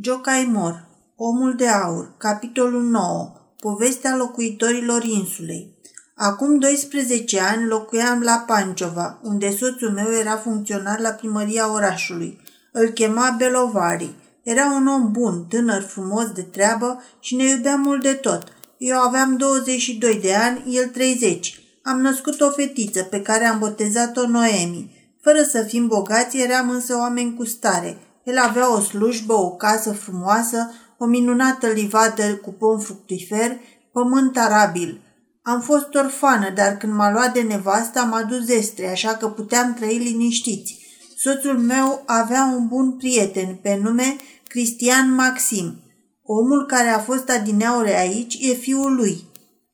Jocaimor, 0.00 0.84
Omul 1.16 1.54
de 1.54 1.68
Aur, 1.68 2.14
capitolul 2.18 2.82
9, 2.82 3.32
Povestea 3.60 4.16
locuitorilor 4.16 5.04
insulei. 5.04 5.76
Acum 6.14 6.58
12 6.58 7.40
ani 7.40 7.66
locuiam 7.66 8.20
la 8.20 8.44
Panciova, 8.46 9.20
unde 9.22 9.56
soțul 9.56 9.90
meu 9.90 10.12
era 10.20 10.36
funcționar 10.36 11.00
la 11.00 11.10
primăria 11.10 11.72
orașului. 11.72 12.40
Îl 12.72 12.88
chema 12.88 13.34
Belovari. 13.38 14.14
Era 14.42 14.72
un 14.74 14.86
om 14.86 15.12
bun, 15.12 15.44
tânăr, 15.48 15.82
frumos, 15.82 16.30
de 16.30 16.42
treabă 16.42 17.02
și 17.20 17.36
ne 17.36 17.44
iubea 17.44 17.76
mult 17.76 18.02
de 18.02 18.12
tot. 18.12 18.44
Eu 18.78 18.98
aveam 18.98 19.36
22 19.36 20.20
de 20.20 20.34
ani, 20.34 20.76
el 20.76 20.88
30. 20.88 21.60
Am 21.82 22.00
născut 22.00 22.40
o 22.40 22.50
fetiță 22.50 23.02
pe 23.02 23.22
care 23.22 23.44
am 23.44 23.58
botezat-o 23.58 24.26
Noemi. 24.26 25.10
Fără 25.20 25.42
să 25.42 25.62
fim 25.62 25.86
bogați, 25.86 26.40
eram 26.40 26.70
însă 26.70 26.96
oameni 26.96 27.34
cu 27.34 27.44
stare– 27.44 27.96
el 28.24 28.38
avea 28.38 28.76
o 28.76 28.80
slujbă, 28.80 29.32
o 29.32 29.50
casă 29.50 29.92
frumoasă, 29.92 30.74
o 30.98 31.04
minunată 31.04 31.66
livadă 31.66 32.34
cu 32.36 32.52
pom 32.52 32.78
fructifer, 32.78 33.58
pământ 33.92 34.38
arabil. 34.38 35.00
Am 35.42 35.60
fost 35.60 35.94
orfană, 35.94 36.50
dar 36.50 36.76
când 36.76 36.92
m-a 36.92 37.12
luat 37.12 37.32
de 37.32 37.40
nevastă 37.40 37.98
am 37.98 38.12
adus 38.12 38.44
zestre, 38.44 38.90
așa 38.90 39.14
că 39.14 39.28
puteam 39.28 39.74
trăi 39.74 39.98
liniștiți. 39.98 40.80
Soțul 41.16 41.58
meu 41.58 42.02
avea 42.06 42.54
un 42.56 42.66
bun 42.66 42.96
prieten 42.96 43.58
pe 43.62 43.78
nume 43.82 44.16
Cristian 44.48 45.14
Maxim. 45.14 45.80
Omul 46.22 46.66
care 46.66 46.88
a 46.88 46.98
fost 46.98 47.28
adineaure 47.28 47.98
aici 47.98 48.38
e 48.40 48.52
fiul 48.52 48.94
lui. 48.94 49.24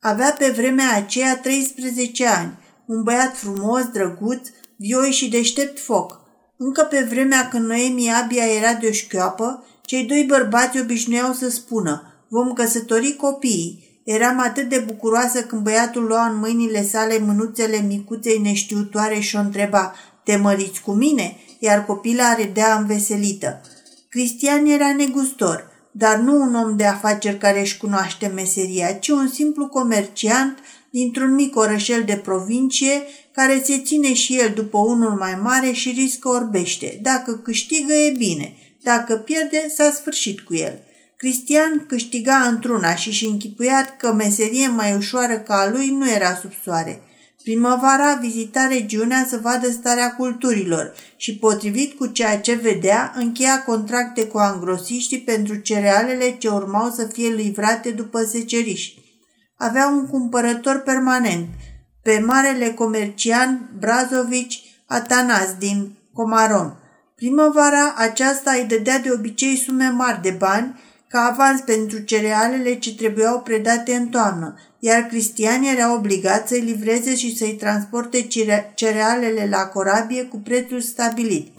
Avea 0.01 0.35
pe 0.39 0.51
vremea 0.57 0.97
aceea 0.97 1.39
13 1.39 2.27
ani, 2.27 2.59
un 2.87 3.03
băiat 3.03 3.37
frumos, 3.37 3.85
drăguț, 3.85 4.49
vioi 4.77 5.11
și 5.11 5.29
deștept 5.29 5.81
foc. 5.81 6.21
Încă 6.61 6.83
pe 6.83 7.07
vremea 7.11 7.49
când 7.49 7.67
Noemi 7.67 8.13
abia 8.23 8.45
era 8.45 8.73
de 8.73 8.87
o 8.87 8.93
șchioapă, 8.93 9.65
cei 9.83 10.05
doi 10.05 10.25
bărbați 10.25 10.81
obișnuiau 10.81 11.33
să 11.33 11.51
spună, 11.51 12.03
vom 12.29 12.53
căsători 12.53 13.17
copiii. 13.17 14.01
Eram 14.05 14.41
atât 14.41 14.69
de 14.69 14.85
bucuroasă 14.87 15.43
când 15.43 15.63
băiatul 15.63 16.05
lua 16.05 16.27
în 16.27 16.39
mâinile 16.39 16.83
sale 16.83 17.19
mânuțele 17.19 17.81
micuței 17.87 18.39
neștiutoare 18.39 19.19
și 19.19 19.37
o 19.37 19.39
întreba, 19.39 19.95
te 20.25 20.37
măriți 20.37 20.81
cu 20.81 20.93
mine? 20.93 21.37
Iar 21.59 21.85
copila 21.85 22.35
redea 22.35 22.75
înveselită. 22.75 23.61
Cristian 24.09 24.67
era 24.67 24.93
negustor, 24.93 25.71
dar 25.93 26.17
nu 26.17 26.41
un 26.41 26.55
om 26.55 26.77
de 26.77 26.85
afaceri 26.85 27.39
care 27.39 27.61
își 27.61 27.79
cunoaște 27.79 28.27
meseria, 28.27 28.93
ci 28.93 29.09
un 29.09 29.29
simplu 29.29 29.67
comerciant 29.67 30.59
dintr-un 30.91 31.35
mic 31.35 31.57
orășel 31.57 32.03
de 32.05 32.17
provincie 32.17 33.03
care 33.39 33.63
se 33.65 33.79
ține 33.79 34.15
și 34.15 34.39
el 34.39 34.53
după 34.55 34.79
unul 34.79 35.11
mai 35.11 35.39
mare 35.43 35.73
și 35.73 35.91
riscă 35.91 36.29
orbește. 36.29 36.99
Dacă 37.03 37.33
câștigă 37.33 37.93
e 37.93 38.15
bine, 38.17 38.57
dacă 38.83 39.17
pierde 39.17 39.73
s-a 39.77 39.91
sfârșit 39.91 40.41
cu 40.41 40.55
el. 40.55 40.83
Cristian 41.17 41.85
câștiga 41.89 42.35
într-una 42.35 42.95
și 42.95 43.11
și 43.11 43.27
închipuiat 43.27 43.97
că 43.97 44.13
meserie 44.13 44.69
mai 44.69 44.95
ușoară 44.97 45.39
ca 45.39 45.55
a 45.55 45.71
lui 45.71 45.91
nu 45.91 46.11
era 46.11 46.35
sub 46.35 46.51
soare. 46.65 47.03
Primăvara 47.43 48.19
vizita 48.21 48.67
regiunea 48.67 49.27
să 49.29 49.39
vadă 49.43 49.71
starea 49.71 50.15
culturilor 50.15 50.95
și, 51.17 51.37
potrivit 51.37 51.97
cu 51.97 52.07
ceea 52.07 52.41
ce 52.41 52.55
vedea, 52.55 53.13
încheia 53.17 53.63
contracte 53.63 54.25
cu 54.25 54.39
angrosiștii 54.39 55.21
pentru 55.21 55.55
cerealele 55.55 56.37
ce 56.39 56.49
urmau 56.49 56.91
să 56.91 57.05
fie 57.13 57.29
livrate 57.29 57.91
după 57.91 58.23
seceriș. 58.23 58.93
Avea 59.57 59.89
un 59.89 60.07
cumpărător 60.07 60.83
permanent– 60.83 61.47
pe 62.03 62.23
marele 62.27 62.71
comerciant 62.71 63.61
Brazovici 63.79 64.63
Atanas 64.87 65.55
din 65.59 65.97
Comaron. 66.13 66.77
Primăvara 67.15 67.95
aceasta 67.97 68.51
îi 68.51 68.65
dădea 68.65 68.99
de 68.99 69.11
obicei 69.11 69.57
sume 69.57 69.89
mari 69.89 70.23
de 70.23 70.31
bani 70.31 70.81
ca 71.09 71.21
avans 71.21 71.61
pentru 71.61 71.99
cerealele 71.99 72.75
ce 72.75 72.95
trebuiau 72.95 73.41
predate 73.41 73.95
în 73.95 74.09
toamnă, 74.09 74.55
iar 74.79 75.03
cristianii 75.03 75.73
erau 75.73 75.95
obligați 75.95 76.49
să-i 76.49 76.61
livreze 76.61 77.17
și 77.17 77.37
să-i 77.37 77.55
transporte 77.55 78.27
cerealele 78.75 79.49
la 79.51 79.67
corabie 79.67 80.25
cu 80.25 80.37
prețul 80.37 80.81
stabilit. 80.81 81.53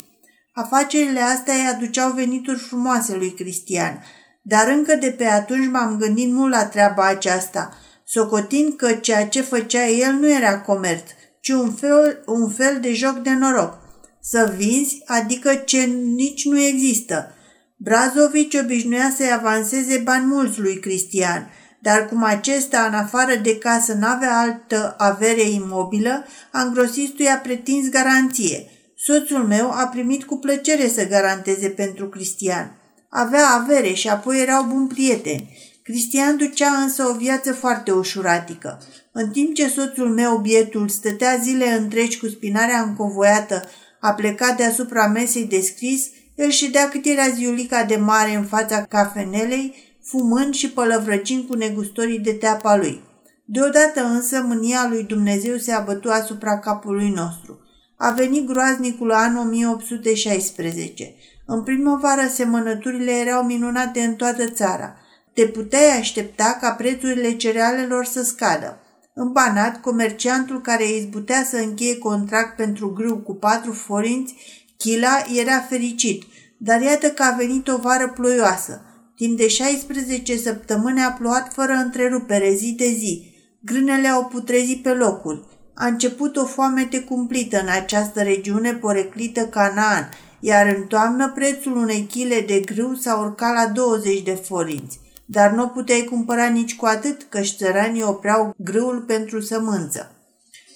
Afacerile 0.54 1.20
astea 1.20 1.54
îi 1.54 1.70
aduceau 1.74 2.12
venituri 2.12 2.60
frumoase 2.60 3.16
lui 3.16 3.34
Cristian, 3.34 4.04
dar 4.42 4.68
încă 4.68 4.96
de 4.96 5.12
pe 5.18 5.26
atunci 5.26 5.70
m-am 5.72 5.98
gândit 5.98 6.32
mult 6.32 6.52
la 6.52 6.66
treaba 6.66 7.06
aceasta– 7.06 7.70
socotind 8.12 8.76
că 8.76 8.92
ceea 8.92 9.28
ce 9.28 9.42
făcea 9.42 9.88
el 9.88 10.14
nu 10.14 10.32
era 10.32 10.62
comerț, 10.62 11.10
ci 11.42 11.50
un 11.50 11.72
fel, 11.74 12.24
un 12.26 12.50
fel 12.50 12.78
de 12.82 12.94
joc 12.94 13.18
de 13.18 13.34
noroc. 13.34 13.78
Să 14.22 14.54
vinzi, 14.58 15.02
adică 15.06 15.56
ce 15.56 15.78
nici 16.16 16.46
nu 16.46 16.60
există. 16.60 17.34
Brazovici 17.78 18.56
obișnuia 18.56 19.14
să-i 19.18 19.32
avanseze 19.32 19.98
bani 19.98 20.26
mulți 20.26 20.60
lui 20.60 20.80
Cristian, 20.80 21.50
dar 21.82 22.08
cum 22.08 22.24
acesta, 22.24 22.86
în 22.86 22.94
afară 22.94 23.36
de 23.36 23.58
casă, 23.58 23.94
n-avea 23.94 24.38
altă 24.38 24.96
avere 24.98 25.50
imobilă, 25.50 26.26
angrosistul 26.52 27.26
i-a 27.26 27.38
pretins 27.38 27.90
garanție. 27.90 28.66
Soțul 28.96 29.44
meu 29.44 29.72
a 29.72 29.88
primit 29.88 30.24
cu 30.24 30.38
plăcere 30.38 30.88
să 30.88 31.08
garanteze 31.08 31.68
pentru 31.68 32.10
Cristian. 32.10 32.76
Avea 33.10 33.48
avere 33.48 33.94
și 33.94 34.10
apoi 34.10 34.42
erau 34.42 34.64
buni 34.64 34.88
prieteni. 34.88 35.69
Cristian 35.90 36.38
ducea 36.38 36.72
însă 36.82 37.04
o 37.04 37.18
viață 37.18 37.54
foarte 37.54 37.92
ușuratică. 37.92 38.82
În 39.12 39.30
timp 39.30 39.54
ce 39.54 39.68
soțul 39.68 40.10
meu, 40.10 40.38
bietul, 40.38 40.90
stătea 40.90 41.38
zile 41.42 41.72
întregi 41.72 42.20
cu 42.20 42.28
spinarea 42.28 42.82
încovoiată, 42.82 43.64
a 44.00 44.14
plecat 44.14 44.58
deasupra 44.58 45.08
mesei 45.08 45.46
de 45.46 45.60
scris, 45.60 46.08
el 46.36 46.50
ședea 46.50 46.90
cât 46.90 47.06
era 47.06 47.30
ziulica 47.30 47.84
de 47.84 47.96
mare 47.96 48.36
în 48.36 48.44
fața 48.44 48.82
cafenelei, 48.84 49.76
fumând 50.04 50.54
și 50.54 50.70
pălăvrăcind 50.70 51.48
cu 51.48 51.56
negustorii 51.56 52.20
de 52.20 52.34
teapa 52.34 52.76
lui. 52.76 53.02
Deodată 53.46 54.04
însă 54.04 54.42
mânia 54.48 54.88
lui 54.90 55.04
Dumnezeu 55.04 55.58
se 55.58 55.72
abătu 55.72 56.10
asupra 56.10 56.60
capului 56.60 57.10
nostru. 57.10 57.60
A 57.98 58.12
venit 58.12 58.46
groaznicul 58.46 59.12
an 59.12 59.38
1816. 59.38 61.16
În 61.46 61.64
primăvară 61.64 62.28
semănăturile 62.34 63.12
erau 63.12 63.44
minunate 63.44 64.00
în 64.00 64.14
toată 64.14 64.50
țara– 64.50 64.94
te 65.34 65.46
puteai 65.46 65.98
aștepta 66.00 66.58
ca 66.62 66.72
prețurile 66.72 67.36
cerealelor 67.36 68.06
să 68.06 68.24
scadă. 68.24 68.80
În 69.14 69.32
Banat, 69.32 69.82
comerciantul 69.82 70.62
care 70.62 70.92
izbutea 70.92 71.44
să 71.44 71.58
încheie 71.58 71.98
contract 71.98 72.56
pentru 72.56 72.94
grâu 72.94 73.18
cu 73.18 73.34
patru 73.34 73.72
forinți, 73.72 74.36
Chila 74.78 75.26
era 75.36 75.60
fericit, 75.60 76.24
dar 76.58 76.82
iată 76.82 77.10
că 77.10 77.24
a 77.24 77.36
venit 77.38 77.68
o 77.68 77.78
vară 77.78 78.10
ploioasă. 78.10 78.82
Timp 79.16 79.38
de 79.38 79.48
16 79.48 80.38
săptămâni 80.38 81.02
a 81.02 81.12
plouat 81.12 81.54
fără 81.54 81.72
întrerupere, 81.72 82.54
zi 82.54 82.74
de 82.78 82.90
zi. 82.90 83.34
Grânele 83.62 84.08
au 84.08 84.26
putrezit 84.26 84.82
pe 84.84 84.90
locuri. 84.90 85.42
A 85.74 85.86
început 85.86 86.38
o 86.38 86.46
foamete 86.46 87.00
cumplită 87.00 87.60
în 87.62 87.68
această 87.68 88.22
regiune 88.22 88.74
poreclită 88.74 89.46
Canaan, 89.46 90.10
iar 90.40 90.76
în 90.78 90.84
toamnă 90.84 91.32
prețul 91.36 91.78
unei 91.78 92.08
chile 92.12 92.44
de 92.48 92.60
grâu 92.60 92.94
s-a 92.94 93.18
urcat 93.18 93.54
la 93.54 93.68
20 93.68 94.22
de 94.22 94.34
forinți 94.34 95.00
dar 95.32 95.52
nu 95.52 95.64
o 95.64 95.68
puteai 95.68 96.08
cumpăra 96.10 96.48
nici 96.48 96.76
cu 96.76 96.86
atât, 96.86 97.26
căci 97.30 97.56
țăranii 97.56 98.04
opreau 98.04 98.56
grâul 98.58 99.00
pentru 99.08 99.42
sămânță. 99.42 100.12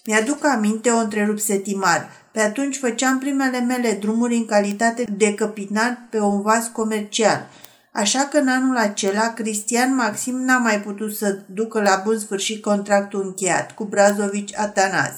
Mi-aduc 0.06 0.46
aminte, 0.46 0.90
o 0.90 0.97
întrerup 0.97 1.40
setimar. 1.40 2.09
Pe 2.31 2.41
atunci 2.41 2.78
făceam 2.78 3.19
primele 3.19 3.59
mele 3.59 3.97
drumuri 4.02 4.36
în 4.36 4.46
calitate 4.46 5.06
de 5.18 5.34
capitan 5.34 6.08
pe 6.09 6.19
un 6.19 6.42
vas 6.42 6.68
comercial. 6.68 7.47
Așa 7.94 8.19
că 8.19 8.38
în 8.38 8.47
anul 8.47 8.78
acela, 8.78 9.34
Cristian 9.34 9.96
Maxim 9.96 10.36
n-a 10.36 10.58
mai 10.58 10.81
putut 10.81 11.16
să 11.16 11.40
ducă 11.46 11.81
la 11.81 12.02
bun 12.06 12.19
sfârșit 12.19 12.62
contractul 12.62 13.24
încheiat 13.25 13.72
cu 13.72 13.84
Brazovici 13.84 14.58
Atanas. 14.58 15.13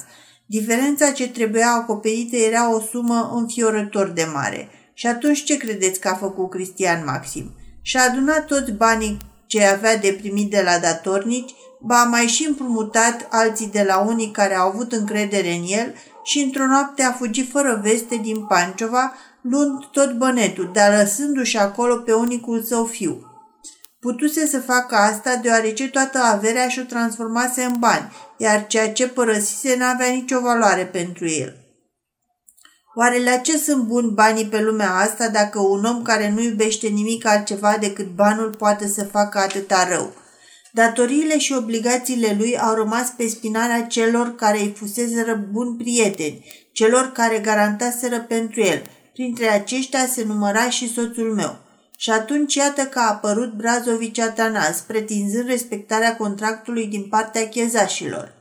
Diferența 0.46 1.12
ce 1.12 1.30
trebuia 1.30 1.72
acoperită 1.72 2.36
era 2.36 2.74
o 2.76 2.80
sumă 2.80 3.32
înfiorător 3.34 4.10
de 4.10 4.28
mare. 4.34 4.70
Și 4.94 5.08
atunci 5.08 5.44
ce 5.44 5.58
credeți 5.58 6.00
că 6.00 6.08
a 6.08 6.14
făcut 6.14 6.50
Cristian 6.50 7.04
Maxim? 7.06 7.56
și-a 7.86 8.02
adunat 8.02 8.46
toți 8.46 8.72
banii 8.72 9.18
ce 9.48 9.66
avea 9.66 9.98
de 9.98 10.18
primit 10.22 10.50
de 10.50 10.62
la 10.66 10.80
datornici, 10.80 11.54
ba 11.80 12.04
mai 12.04 12.26
și 12.26 12.46
împrumutat 12.48 13.28
alții 13.30 13.68
de 13.68 13.84
la 13.88 14.00
unii 14.00 14.32
care 14.32 14.56
au 14.56 14.68
avut 14.68 14.92
încredere 14.92 15.52
în 15.52 15.64
el 15.68 15.94
și 16.24 16.40
într-o 16.40 16.66
noapte 16.66 17.04
a 17.04 17.12
fugit 17.12 17.52
fără 17.52 17.80
veste 17.84 18.16
din 18.16 18.46
Panciova, 18.46 19.14
luând 19.42 19.86
tot 19.92 20.12
bănetul, 20.18 20.70
dar 20.74 20.98
lăsându-și 20.98 21.58
acolo 21.58 21.96
pe 21.96 22.14
unicul 22.14 22.64
său 22.64 22.86
fiu. 22.86 23.20
Putuse 24.00 24.48
să 24.48 24.60
facă 24.60 24.96
asta 24.96 25.36
deoarece 25.36 25.90
toată 25.90 26.18
averea 26.18 26.68
și-o 26.68 26.84
transformase 26.84 27.64
în 27.64 27.76
bani, 27.80 28.12
iar 28.38 28.68
ceea 28.68 28.94
ce 28.94 29.08
părăsise 29.08 29.76
n-avea 29.78 30.08
nicio 30.08 30.40
valoare 30.40 30.86
pentru 30.86 31.28
el. 31.28 31.65
Oare 32.98 33.24
la 33.24 33.38
ce 33.38 33.58
sunt 33.58 33.84
buni 33.84 34.12
banii 34.12 34.46
pe 34.46 34.62
lumea 34.62 34.96
asta 34.96 35.30
dacă 35.30 35.60
un 35.60 35.84
om 35.84 36.02
care 36.02 36.30
nu 36.30 36.42
iubește 36.42 36.88
nimic 36.88 37.26
altceva 37.26 37.78
decât 37.80 38.16
banul 38.16 38.56
poate 38.58 38.88
să 38.88 39.04
facă 39.04 39.38
atâta 39.38 39.88
rău? 39.90 40.14
Datoriile 40.72 41.38
și 41.38 41.54
obligațiile 41.54 42.36
lui 42.38 42.60
au 42.60 42.76
rămas 42.76 43.14
pe 43.18 43.28
spinarea 43.28 43.84
celor 43.84 44.36
care 44.36 44.60
îi 44.60 44.74
fuseseră 44.78 45.48
buni 45.52 45.78
prieteni, 45.78 46.46
celor 46.72 47.12
care 47.12 47.40
garantaseră 47.40 48.20
pentru 48.20 48.62
el. 48.62 48.82
Printre 49.14 49.48
aceștia 49.48 50.06
se 50.06 50.24
număra 50.24 50.70
și 50.70 50.94
soțul 50.94 51.34
meu. 51.34 51.58
Și 51.98 52.10
atunci 52.10 52.56
iată 52.56 52.82
că 52.82 53.00
a 53.00 53.10
apărut 53.10 53.54
Brazovici 53.54 54.20
Atanas, 54.20 54.80
pretinzând 54.80 55.48
respectarea 55.48 56.16
contractului 56.16 56.88
din 56.88 57.08
partea 57.10 57.48
chezașilor. 57.48 58.34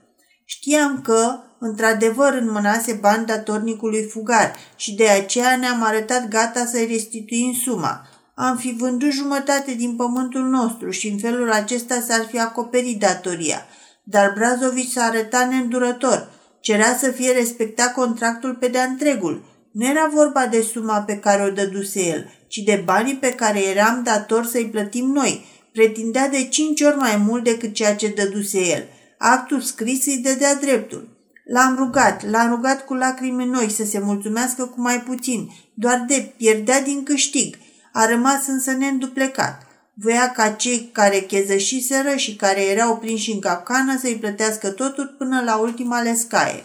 Știam 0.45 1.01
că, 1.03 1.39
într-adevăr, 1.67 2.33
înmânase 2.33 2.93
bani 2.93 3.27
datornicului 3.27 4.03
fugar 4.03 4.55
și 4.77 4.95
de 4.95 5.09
aceea 5.09 5.57
ne-am 5.57 5.83
arătat 5.83 6.29
gata 6.29 6.65
să-i 6.65 6.87
restituim 6.91 7.53
suma. 7.65 8.09
Am 8.35 8.57
fi 8.57 8.75
vândut 8.79 9.11
jumătate 9.11 9.75
din 9.75 9.97
pământul 9.97 10.43
nostru 10.43 10.91
și 10.91 11.09
în 11.09 11.19
felul 11.19 11.53
acesta 11.53 12.01
s-ar 12.01 12.27
fi 12.31 12.41
acoperit 12.41 13.01
datoria. 13.01 13.67
Dar 14.03 14.33
Brazovici 14.35 14.91
s-a 14.91 15.03
arătat 15.03 15.49
neîndurător. 15.49 16.31
Cerea 16.61 16.97
să 16.97 17.11
fie 17.11 17.33
respectat 17.33 17.93
contractul 17.93 18.55
pe 18.55 18.69
de 18.69 18.79
întregul. 18.79 19.45
Nu 19.73 19.87
era 19.87 20.11
vorba 20.15 20.47
de 20.47 20.61
suma 20.61 21.01
pe 21.01 21.17
care 21.17 21.43
o 21.43 21.51
dăduse 21.51 22.07
el, 22.07 22.31
ci 22.49 22.57
de 22.57 22.83
banii 22.85 23.17
pe 23.17 23.33
care 23.33 23.65
eram 23.65 24.03
dator 24.05 24.45
să-i 24.45 24.69
plătim 24.71 25.13
noi. 25.13 25.45
Pretindea 25.73 26.29
de 26.29 26.45
cinci 26.49 26.81
ori 26.81 26.97
mai 26.97 27.17
mult 27.17 27.45
decât 27.45 27.75
ceea 27.75 27.95
ce 27.95 28.09
dăduse 28.17 28.59
el. 28.59 28.85
Actul 29.19 29.61
scris 29.61 30.07
îi 30.07 30.19
dădea 30.19 30.55
dreptul. 30.55 31.14
L-am 31.45 31.77
rugat, 31.77 32.31
l-am 32.31 32.51
rugat 32.51 32.85
cu 32.85 32.95
lacrimi 32.95 33.45
noi 33.45 33.71
să 33.71 33.85
se 33.85 33.99
mulțumească 33.99 34.65
cu 34.65 34.81
mai 34.81 35.01
puțin, 35.01 35.51
doar 35.75 36.05
de 36.09 36.33
pierdea 36.37 36.83
din 36.83 37.03
câștig. 37.03 37.57
A 37.93 38.07
rămas 38.07 38.47
însă 38.47 38.71
neînduplecat. 38.71 39.67
Voia 39.95 40.31
ca 40.31 40.51
cei 40.51 40.91
care 40.93 41.19
chezășiseră 41.19 42.17
și 42.17 42.37
care 42.37 42.61
erau 42.61 42.97
prinși 42.97 43.33
în 43.33 43.41
capcană 43.41 43.99
să-i 43.99 44.17
plătească 44.17 44.71
totul 44.71 45.15
până 45.19 45.43
la 45.45 45.57
ultima 45.57 46.01
lescaie. 46.01 46.65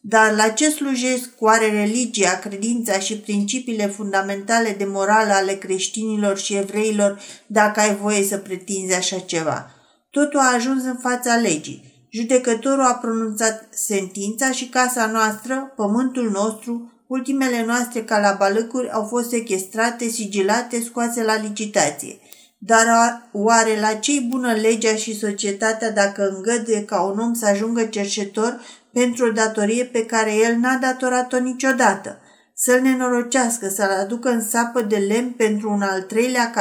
Dar 0.00 0.34
la 0.34 0.48
ce 0.48 0.70
slujesc 0.70 1.30
oare 1.38 1.70
religia, 1.70 2.38
credința 2.38 2.98
și 2.98 3.16
principiile 3.16 3.86
fundamentale 3.86 4.74
de 4.78 4.84
morală 4.84 5.32
ale 5.32 5.52
creștinilor 5.52 6.38
și 6.38 6.54
evreilor 6.54 7.20
dacă 7.46 7.80
ai 7.80 7.96
voie 7.96 8.24
să 8.24 8.36
pretinzi 8.36 8.94
așa 8.94 9.18
ceva? 9.18 9.70
Totul 10.10 10.38
a 10.38 10.52
ajuns 10.54 10.84
în 10.84 10.96
fața 11.00 11.34
legii. 11.36 11.91
Judecătorul 12.14 12.84
a 12.84 12.94
pronunțat 12.94 13.68
sentința 13.70 14.50
și 14.50 14.68
casa 14.68 15.06
noastră, 15.06 15.72
pământul 15.76 16.30
nostru, 16.30 16.92
ultimele 17.06 17.64
noastre 17.64 18.04
calabalăcuri 18.04 18.90
au 18.90 19.04
fost 19.04 19.28
sequestrate, 19.28 20.08
sigilate, 20.08 20.80
scoase 20.80 21.22
la 21.22 21.36
licitație. 21.36 22.18
Dar 22.58 22.86
oare 23.32 23.80
la 23.80 23.94
ce 23.94 24.12
bună 24.28 24.52
legea 24.52 24.94
și 24.94 25.18
societatea 25.18 25.90
dacă 25.90 26.28
îngăduie 26.28 26.84
ca 26.84 27.02
un 27.02 27.18
om 27.18 27.34
să 27.34 27.46
ajungă 27.46 27.82
cerșetor 27.82 28.60
pentru 28.92 29.26
o 29.26 29.30
datorie 29.30 29.84
pe 29.84 30.06
care 30.06 30.34
el 30.34 30.56
n-a 30.56 30.76
datorat-o 30.76 31.38
niciodată? 31.38 32.18
Să-l 32.54 32.80
nenorocească, 32.80 33.68
să-l 33.68 33.90
aducă 34.00 34.28
în 34.30 34.42
sapă 34.42 34.82
de 34.82 34.96
lemn 34.96 35.30
pentru 35.30 35.70
un 35.70 35.82
al 35.82 36.02
treilea 36.02 36.52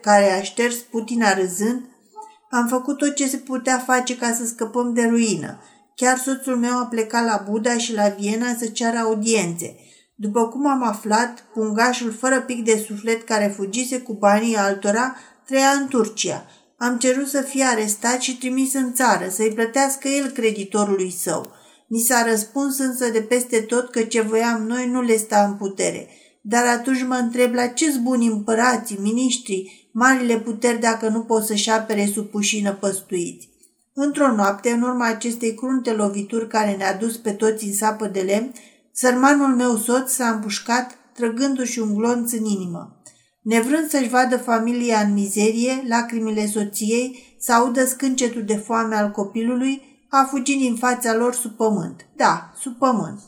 care 0.00 0.32
a 0.32 0.42
șters 0.42 0.76
Putina 0.76 1.34
râzând? 1.34 1.89
Am 2.50 2.66
făcut 2.66 2.98
tot 2.98 3.14
ce 3.14 3.26
se 3.28 3.36
putea 3.36 3.78
face 3.78 4.16
ca 4.16 4.32
să 4.32 4.44
scăpăm 4.46 4.92
de 4.94 5.02
ruină. 5.02 5.60
Chiar 5.94 6.18
soțul 6.18 6.56
meu 6.56 6.78
a 6.78 6.84
plecat 6.84 7.24
la 7.24 7.44
Buda 7.50 7.78
și 7.78 7.94
la 7.94 8.08
Viena 8.08 8.54
să 8.58 8.66
ceară 8.66 8.96
audiențe. 8.96 9.76
După 10.14 10.48
cum 10.48 10.66
am 10.66 10.82
aflat, 10.82 11.44
pungașul 11.54 12.12
fără 12.12 12.40
pic 12.40 12.64
de 12.64 12.84
suflet 12.86 13.22
care 13.22 13.54
fugise 13.56 13.98
cu 13.98 14.12
banii 14.12 14.56
altora 14.56 15.16
trăia 15.46 15.68
în 15.80 15.88
Turcia. 15.88 16.44
Am 16.76 16.98
cerut 16.98 17.28
să 17.28 17.40
fie 17.40 17.64
arestat 17.64 18.20
și 18.20 18.38
trimis 18.38 18.74
în 18.74 18.92
țară, 18.92 19.28
să-i 19.28 19.52
plătească 19.52 20.08
el 20.08 20.30
creditorului 20.30 21.10
său. 21.10 21.52
Ni 21.86 21.98
s-a 21.98 22.24
răspuns 22.30 22.78
însă 22.78 23.08
de 23.08 23.20
peste 23.20 23.60
tot 23.60 23.90
că 23.90 24.02
ce 24.02 24.20
voiam 24.20 24.62
noi 24.66 24.88
nu 24.88 25.02
le 25.02 25.16
sta 25.16 25.44
în 25.44 25.54
putere. 25.54 26.08
Dar 26.40 26.66
atunci 26.66 27.04
mă 27.04 27.14
întreb 27.14 27.54
la 27.54 27.66
ce 27.66 27.98
buni 28.02 28.26
împărații, 28.26 28.98
miniștrii, 29.00 29.79
marile 29.92 30.38
puteri 30.38 30.80
dacă 30.80 31.08
nu 31.08 31.20
pot 31.20 31.44
să-și 31.44 31.70
apere 31.70 32.06
supușii 32.06 32.62
năpăstuiți. 32.62 33.48
Într-o 33.94 34.34
noapte, 34.34 34.70
în 34.70 34.82
urma 34.82 35.06
acestei 35.06 35.54
crunte 35.54 35.92
lovituri 35.92 36.48
care 36.48 36.74
ne-a 36.76 36.94
dus 36.94 37.16
pe 37.16 37.30
toți 37.30 37.64
în 37.64 37.74
sapă 37.74 38.06
de 38.06 38.20
lemn, 38.20 38.52
sărmanul 38.92 39.54
meu 39.56 39.76
soț 39.76 40.10
s-a 40.10 40.28
împușcat, 40.28 40.98
trăgându-și 41.14 41.78
un 41.78 41.94
glonț 41.94 42.32
în 42.32 42.44
inimă. 42.44 43.02
Nevrând 43.42 43.88
să-și 43.88 44.08
vadă 44.08 44.36
familia 44.36 45.00
în 45.00 45.12
mizerie, 45.12 45.84
lacrimile 45.88 46.46
soției, 46.46 47.36
să 47.38 47.52
audă 47.52 47.84
scâncetul 47.84 48.42
de 48.44 48.56
foame 48.56 48.94
al 48.94 49.10
copilului, 49.10 49.82
a 50.08 50.26
fugit 50.30 50.58
din 50.58 50.76
fața 50.76 51.14
lor 51.14 51.34
sub 51.34 51.50
pământ. 51.50 52.06
Da, 52.16 52.52
sub 52.60 52.76
pământ. 52.78 53.20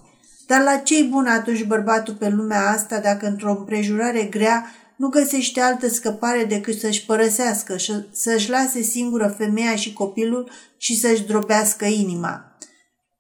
Dar 0.46 0.62
la 0.62 0.76
ce-i 0.76 1.08
bun 1.10 1.26
atunci 1.26 1.64
bărbatul 1.64 2.14
pe 2.14 2.28
lumea 2.28 2.70
asta 2.70 2.98
dacă 2.98 3.26
într-o 3.26 3.50
împrejurare 3.50 4.22
grea 4.22 4.66
nu 5.02 5.08
găsește 5.08 5.60
altă 5.60 5.88
scăpare 5.88 6.44
decât 6.44 6.78
să-și 6.78 7.04
părăsească, 7.04 7.76
să-și 8.10 8.50
lase 8.50 8.82
singură 8.82 9.34
femeia 9.38 9.76
și 9.76 9.92
copilul 9.92 10.50
și 10.76 10.96
să-și 10.96 11.26
drobească 11.26 11.84
inima. 11.84 12.56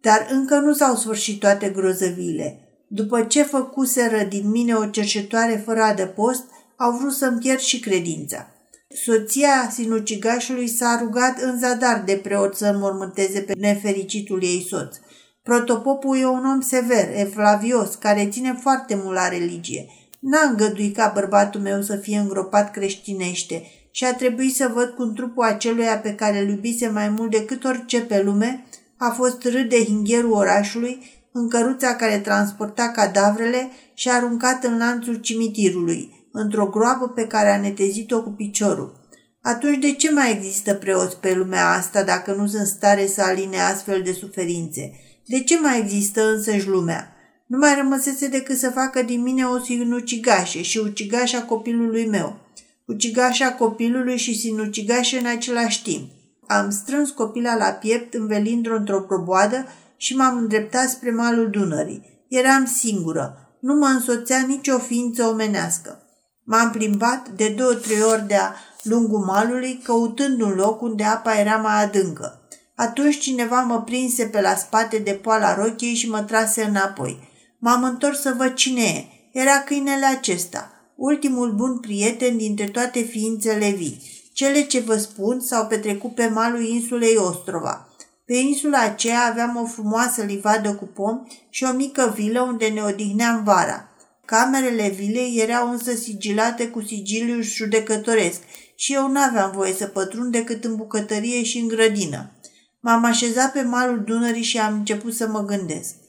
Dar 0.00 0.26
încă 0.30 0.58
nu 0.58 0.72
s-au 0.72 0.94
sfârșit 0.94 1.40
toate 1.40 1.68
grozăvile. 1.68 2.68
După 2.86 3.22
ce 3.22 3.42
făcuseră 3.42 4.22
din 4.28 4.50
mine 4.50 4.74
o 4.74 4.86
cercetoare 4.86 5.62
fără 5.64 5.82
adăpost, 5.82 6.44
au 6.76 6.92
vrut 6.92 7.12
să-mi 7.12 7.38
pierd 7.38 7.58
și 7.58 7.80
credința. 7.80 8.46
Soția 9.04 9.68
sinucigașului 9.70 10.68
s-a 10.68 10.98
rugat 11.02 11.40
în 11.40 11.58
zadar 11.58 12.02
de 12.06 12.14
preot 12.14 12.56
să 12.56 12.66
înmormânteze 12.66 13.40
pe 13.40 13.52
nefericitul 13.58 14.42
ei 14.42 14.66
soț. 14.68 14.96
Protopopul 15.42 16.18
e 16.18 16.26
un 16.26 16.44
om 16.44 16.60
sever, 16.60 17.08
evlavios, 17.14 17.94
care 17.94 18.28
ține 18.28 18.58
foarte 18.60 19.00
mult 19.04 19.16
la 19.16 19.28
religie. 19.28 19.86
N-a 20.22 20.48
îngăduit 20.50 20.96
ca 20.96 21.10
bărbatul 21.14 21.60
meu 21.60 21.80
să 21.80 21.96
fie 21.96 22.18
îngropat 22.18 22.70
creștinește 22.70 23.62
și 23.90 24.04
a 24.04 24.14
trebuit 24.14 24.54
să 24.54 24.70
văd 24.74 24.88
cum 24.88 25.12
trupul 25.12 25.44
aceluia 25.44 25.98
pe 25.98 26.14
care 26.14 26.38
îl 26.38 26.48
iubise 26.48 26.88
mai 26.88 27.08
mult 27.08 27.30
decât 27.30 27.64
orice 27.64 28.00
pe 28.00 28.22
lume 28.22 28.64
a 28.96 29.10
fost 29.10 29.42
râd 29.42 29.68
de 29.68 29.84
hingherul 29.84 30.32
orașului 30.32 31.02
în 31.32 31.48
căruța 31.48 31.94
care 31.94 32.18
transporta 32.18 32.88
cadavrele 32.88 33.70
și 33.94 34.10
aruncat 34.10 34.64
în 34.64 34.78
lanțul 34.78 35.14
cimitirului, 35.14 36.28
într-o 36.32 36.66
groapă 36.66 37.08
pe 37.08 37.26
care 37.26 37.50
a 37.50 37.60
netezit-o 37.60 38.22
cu 38.22 38.30
piciorul. 38.30 39.00
Atunci 39.42 39.78
de 39.78 39.92
ce 39.92 40.12
mai 40.12 40.32
există 40.32 40.74
preoți 40.74 41.16
pe 41.16 41.34
lumea 41.34 41.70
asta 41.70 42.02
dacă 42.02 42.32
nu 42.32 42.46
sunt 42.46 42.66
stare 42.66 43.06
să 43.06 43.22
aline 43.22 43.60
astfel 43.60 44.02
de 44.02 44.12
suferințe? 44.12 44.92
De 45.26 45.40
ce 45.40 45.60
mai 45.60 45.78
există 45.78 46.22
însăși 46.28 46.68
lumea? 46.68 47.11
Nu 47.52 47.58
mai 47.58 47.74
rămăsese 47.74 48.28
decât 48.28 48.58
să 48.58 48.70
facă 48.70 49.02
din 49.02 49.22
mine 49.22 49.44
o 49.44 49.58
sinucigașe 49.58 50.62
și 50.62 50.78
ucigașa 50.78 51.42
copilului 51.42 52.06
meu. 52.06 52.36
Ucigașa 52.86 53.52
copilului 53.52 54.16
și 54.16 54.38
sinucigașe 54.38 55.18
în 55.18 55.26
același 55.26 55.82
timp. 55.82 56.10
Am 56.46 56.70
strâns 56.70 57.10
copila 57.10 57.56
la 57.56 57.64
piept, 57.64 58.14
învelind-o 58.14 58.74
într-o 58.74 59.00
proboadă 59.00 59.66
și 59.96 60.16
m-am 60.16 60.36
îndreptat 60.36 60.88
spre 60.88 61.10
malul 61.10 61.50
Dunării. 61.50 62.26
Eram 62.28 62.64
singură. 62.66 63.56
Nu 63.60 63.74
mă 63.74 63.86
însoțea 63.86 64.44
nicio 64.46 64.78
ființă 64.78 65.24
omenească. 65.24 66.02
M-am 66.44 66.70
plimbat 66.70 67.28
de 67.28 67.54
două-trei 67.56 68.02
ori 68.02 68.26
de-a 68.26 68.54
lungul 68.82 69.24
malului, 69.24 69.80
căutând 69.82 70.40
un 70.40 70.52
loc 70.54 70.82
unde 70.82 71.04
apa 71.04 71.34
era 71.34 71.56
mai 71.56 71.84
adâncă. 71.84 72.40
Atunci 72.74 73.18
cineva 73.18 73.60
mă 73.60 73.82
prinse 73.82 74.24
pe 74.24 74.40
la 74.40 74.54
spate 74.54 74.98
de 74.98 75.12
poala 75.12 75.54
rochiei 75.54 75.94
și 75.94 76.08
mă 76.08 76.20
trase 76.22 76.62
înapoi. 76.62 77.30
M-am 77.64 77.84
întors 77.84 78.20
să 78.20 78.34
văd 78.36 78.54
cine 78.54 78.82
e. 78.82 79.04
Era 79.32 79.60
câinele 79.60 80.06
acesta, 80.06 80.70
ultimul 80.96 81.52
bun 81.52 81.78
prieten 81.78 82.36
dintre 82.36 82.64
toate 82.64 83.00
ființele 83.00 83.70
vii. 83.70 84.02
Cele 84.32 84.62
ce 84.62 84.80
vă 84.80 84.96
spun 84.96 85.40
s-au 85.40 85.66
petrecut 85.66 86.14
pe 86.14 86.26
malul 86.26 86.64
insulei 86.64 87.16
Ostrova. 87.16 87.88
Pe 88.24 88.34
insula 88.34 88.78
aceea 88.78 89.26
aveam 89.30 89.56
o 89.56 89.66
frumoasă 89.66 90.22
livadă 90.22 90.74
cu 90.74 90.84
pomi 90.84 91.46
și 91.50 91.64
o 91.64 91.72
mică 91.72 92.14
vilă 92.16 92.40
unde 92.40 92.66
ne 92.66 92.82
odihneam 92.82 93.44
vara. 93.44 93.88
Camerele 94.24 94.88
vilei 94.88 95.38
erau 95.40 95.70
însă 95.70 95.94
sigilate 95.94 96.68
cu 96.68 96.82
sigiliu 96.82 97.40
judecătoresc 97.40 98.40
și 98.76 98.94
eu 98.94 99.10
n-aveam 99.10 99.50
voie 99.54 99.72
să 99.72 99.86
pătrund 99.86 100.32
decât 100.32 100.64
în 100.64 100.76
bucătărie 100.76 101.42
și 101.42 101.58
în 101.58 101.68
grădină. 101.68 102.30
M-am 102.80 103.04
așezat 103.04 103.52
pe 103.52 103.62
malul 103.62 104.02
Dunării 104.06 104.42
și 104.42 104.58
am 104.58 104.74
început 104.74 105.14
să 105.14 105.28
mă 105.28 105.44
gândesc. 105.44 106.01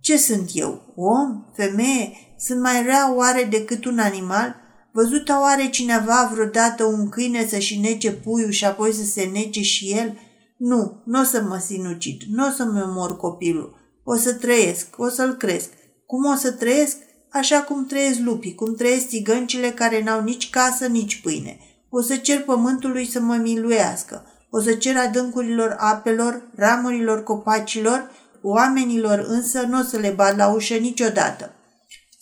Ce 0.00 0.16
sunt 0.16 0.50
eu? 0.52 0.92
Om? 0.96 1.44
Femeie? 1.54 2.12
Sunt 2.38 2.60
mai 2.60 2.82
rea 2.82 3.14
oare 3.14 3.46
decât 3.50 3.84
un 3.84 3.98
animal? 3.98 4.56
Văzuta 4.92 5.40
oare 5.40 5.68
cineva 5.68 6.30
vreodată 6.32 6.84
un 6.84 7.08
câine 7.08 7.46
să-și 7.46 7.78
nece 7.78 8.12
puiul 8.12 8.50
și 8.50 8.64
apoi 8.64 8.92
să 8.92 9.04
se 9.04 9.30
nece 9.32 9.62
și 9.62 9.92
el? 9.92 10.18
Nu, 10.56 11.02
nu 11.04 11.20
o 11.20 11.24
să 11.24 11.42
mă 11.42 11.58
sinucid, 11.66 12.20
nu 12.30 12.46
o 12.46 12.50
să-mi 12.50 12.82
omor 12.82 13.16
copilul. 13.16 13.74
O 14.04 14.16
să 14.16 14.34
trăiesc, 14.34 14.86
o 14.96 15.08
să-l 15.08 15.32
cresc. 15.32 15.68
Cum 16.06 16.24
o 16.24 16.34
să 16.34 16.52
trăiesc? 16.52 16.96
așa 17.30 17.62
cum 17.62 17.86
trăiesc 17.86 18.18
lupii, 18.18 18.54
cum 18.54 18.74
trăiesc 18.74 19.08
țigăncile 19.08 19.70
care 19.70 20.02
n-au 20.02 20.22
nici 20.22 20.50
casă, 20.50 20.86
nici 20.86 21.20
pâine. 21.20 21.58
O 21.90 22.00
să 22.00 22.16
cer 22.16 22.42
pământului 22.42 23.06
să 23.06 23.20
mă 23.20 23.34
miluiască. 23.34 24.24
O 24.50 24.60
să 24.60 24.72
cer 24.72 24.96
adâncurilor 24.96 25.76
apelor, 25.78 26.42
ramurilor 26.54 27.22
copacilor, 27.22 28.10
oamenilor 28.42 29.24
însă 29.28 29.60
nu 29.60 29.80
o 29.80 29.82
să 29.82 29.98
le 29.98 30.10
bat 30.10 30.36
la 30.36 30.48
ușă 30.48 30.74
niciodată. 30.74 31.54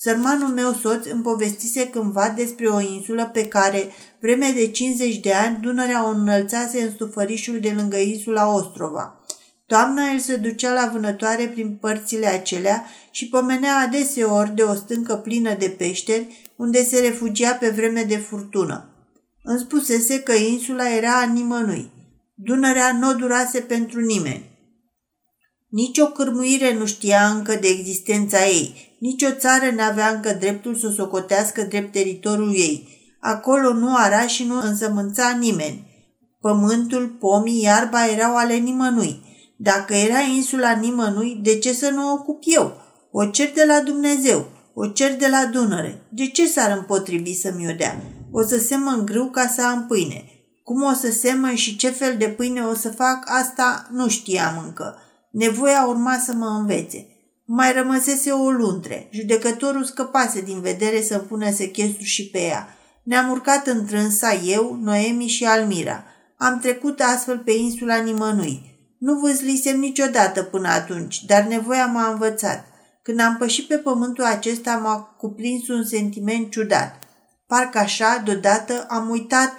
Sărmanul 0.01 0.49
meu 0.49 0.73
soț 0.73 1.07
îmi 1.07 1.23
povestise 1.23 1.89
cândva 1.89 2.29
despre 2.29 2.67
o 2.67 2.81
insulă 2.81 3.31
pe 3.33 3.49
care, 3.49 3.89
vreme 4.21 4.53
de 4.55 4.71
50 4.71 5.17
de 5.17 5.33
ani, 5.33 5.59
Dunărea 5.61 6.07
o 6.07 6.09
înălțase 6.09 6.83
în 6.83 6.91
stufărișul 6.91 7.61
de 7.61 7.73
lângă 7.77 7.97
insula 7.97 8.55
Ostrova. 8.55 9.21
Toamna 9.67 10.11
el 10.13 10.19
se 10.19 10.37
ducea 10.37 10.73
la 10.73 10.91
vânătoare 10.93 11.47
prin 11.47 11.77
părțile 11.81 12.27
acelea 12.27 12.85
și 13.11 13.29
pomenea 13.29 13.77
adeseori 13.77 14.55
de 14.55 14.63
o 14.63 14.75
stâncă 14.75 15.15
plină 15.15 15.55
de 15.59 15.75
peșteri, 15.79 16.51
unde 16.57 16.85
se 16.85 17.01
refugia 17.01 17.53
pe 17.53 17.69
vreme 17.69 18.03
de 18.03 18.17
furtună. 18.17 18.89
Îmi 19.43 19.59
spusese 19.59 20.21
că 20.21 20.33
insula 20.33 20.95
era 20.95 21.21
a 21.21 21.25
nimănui. 21.25 21.91
Dunărea 22.35 22.93
nu 22.93 23.15
durase 23.15 23.61
pentru 23.61 24.01
nimeni. 24.01 24.48
Nici 25.69 25.99
o 25.99 26.07
cârmuire 26.07 26.75
nu 26.75 26.87
știa 26.87 27.29
încă 27.29 27.55
de 27.61 27.69
existența 27.69 28.47
ei, 28.47 28.97
nici 28.99 29.23
o 29.23 29.31
țară 29.31 29.71
n-avea 29.75 30.09
încă 30.09 30.37
dreptul 30.41 30.75
să 30.75 30.87
o 30.87 30.91
socotească 30.91 31.63
drept 31.63 31.93
teritoriul 31.93 32.55
ei. 32.55 32.89
Acolo 33.21 33.73
nu 33.73 33.95
ara 33.97 34.27
și 34.27 34.45
nu 34.45 34.61
însămânța 34.61 35.37
nimeni. 35.39 35.87
Pământul, 36.41 37.17
pomii, 37.21 37.63
iarba 37.63 38.07
erau 38.07 38.37
ale 38.37 38.55
nimănui. 38.55 39.21
Dacă 39.57 39.95
era 39.95 40.19
insula 40.19 40.71
nimănui, 40.71 41.41
de 41.43 41.59
ce 41.59 41.73
să 41.73 41.91
nu 41.91 42.09
o 42.09 42.13
ocup 42.13 42.43
eu? 42.47 42.81
O 43.13 43.25
cer 43.25 43.53
de 43.55 43.65
la 43.67 43.81
Dumnezeu, 43.81 44.47
o 44.75 44.87
cer 44.87 45.17
de 45.17 45.29
la 45.29 45.47
Dunăre. 45.53 46.07
De 46.11 46.27
ce 46.27 46.47
s-ar 46.47 46.77
împotrivi 46.77 47.35
să-mi 47.35 47.69
o 47.69 47.73
dea? 47.73 48.03
O 48.33 48.43
să 48.43 48.59
semăn 48.59 49.05
grâu 49.05 49.31
ca 49.31 49.47
să 49.47 49.63
am 49.63 49.87
pâine. 49.87 50.25
Cum 50.65 50.83
o 50.83 50.93
să 50.93 51.11
semăn 51.11 51.55
și 51.55 51.77
ce 51.77 51.91
fel 51.91 52.17
de 52.19 52.29
pâine 52.29 52.61
o 52.61 52.75
să 52.75 52.89
fac, 52.89 53.25
asta 53.25 53.89
nu 53.93 54.09
știam 54.09 54.63
încă. 54.65 54.97
Nevoia 55.31 55.87
urma 55.87 56.19
să 56.25 56.33
mă 56.33 56.47
învețe. 56.47 57.07
Mai 57.45 57.73
rămăsese 57.73 58.31
o 58.31 58.51
luntre. 58.51 59.09
Judecătorul 59.11 59.85
scăpase 59.85 60.41
din 60.41 60.61
vedere 60.61 61.03
să-mi 61.03 61.23
pună 61.23 61.51
sechestru 61.51 62.03
și 62.03 62.29
pe 62.31 62.39
ea. 62.39 62.77
Ne-am 63.03 63.31
urcat 63.31 63.67
în 63.67 63.87
trânsa 63.87 64.35
eu, 64.35 64.79
Noemi 64.83 65.27
și 65.27 65.45
Almira. 65.45 66.05
Am 66.37 66.59
trecut 66.59 67.01
astfel 67.01 67.39
pe 67.39 67.53
insula 67.53 67.97
nimănui. 67.97 68.79
Nu 68.99 69.19
văzlisem 69.19 69.79
niciodată 69.79 70.43
până 70.43 70.69
atunci, 70.69 71.25
dar 71.25 71.43
nevoia 71.43 71.87
m-a 71.87 72.11
învățat. 72.11 72.65
Când 73.03 73.21
am 73.21 73.37
pășit 73.37 73.67
pe 73.67 73.77
pământul 73.77 74.25
acesta, 74.25 74.77
m-a 74.77 75.01
cuprins 75.19 75.69
un 75.69 75.85
sentiment 75.85 76.51
ciudat. 76.51 76.99
Parcă 77.47 77.79
așa, 77.79 78.23
deodată, 78.25 78.87
am 78.89 79.09
uitat 79.09 79.55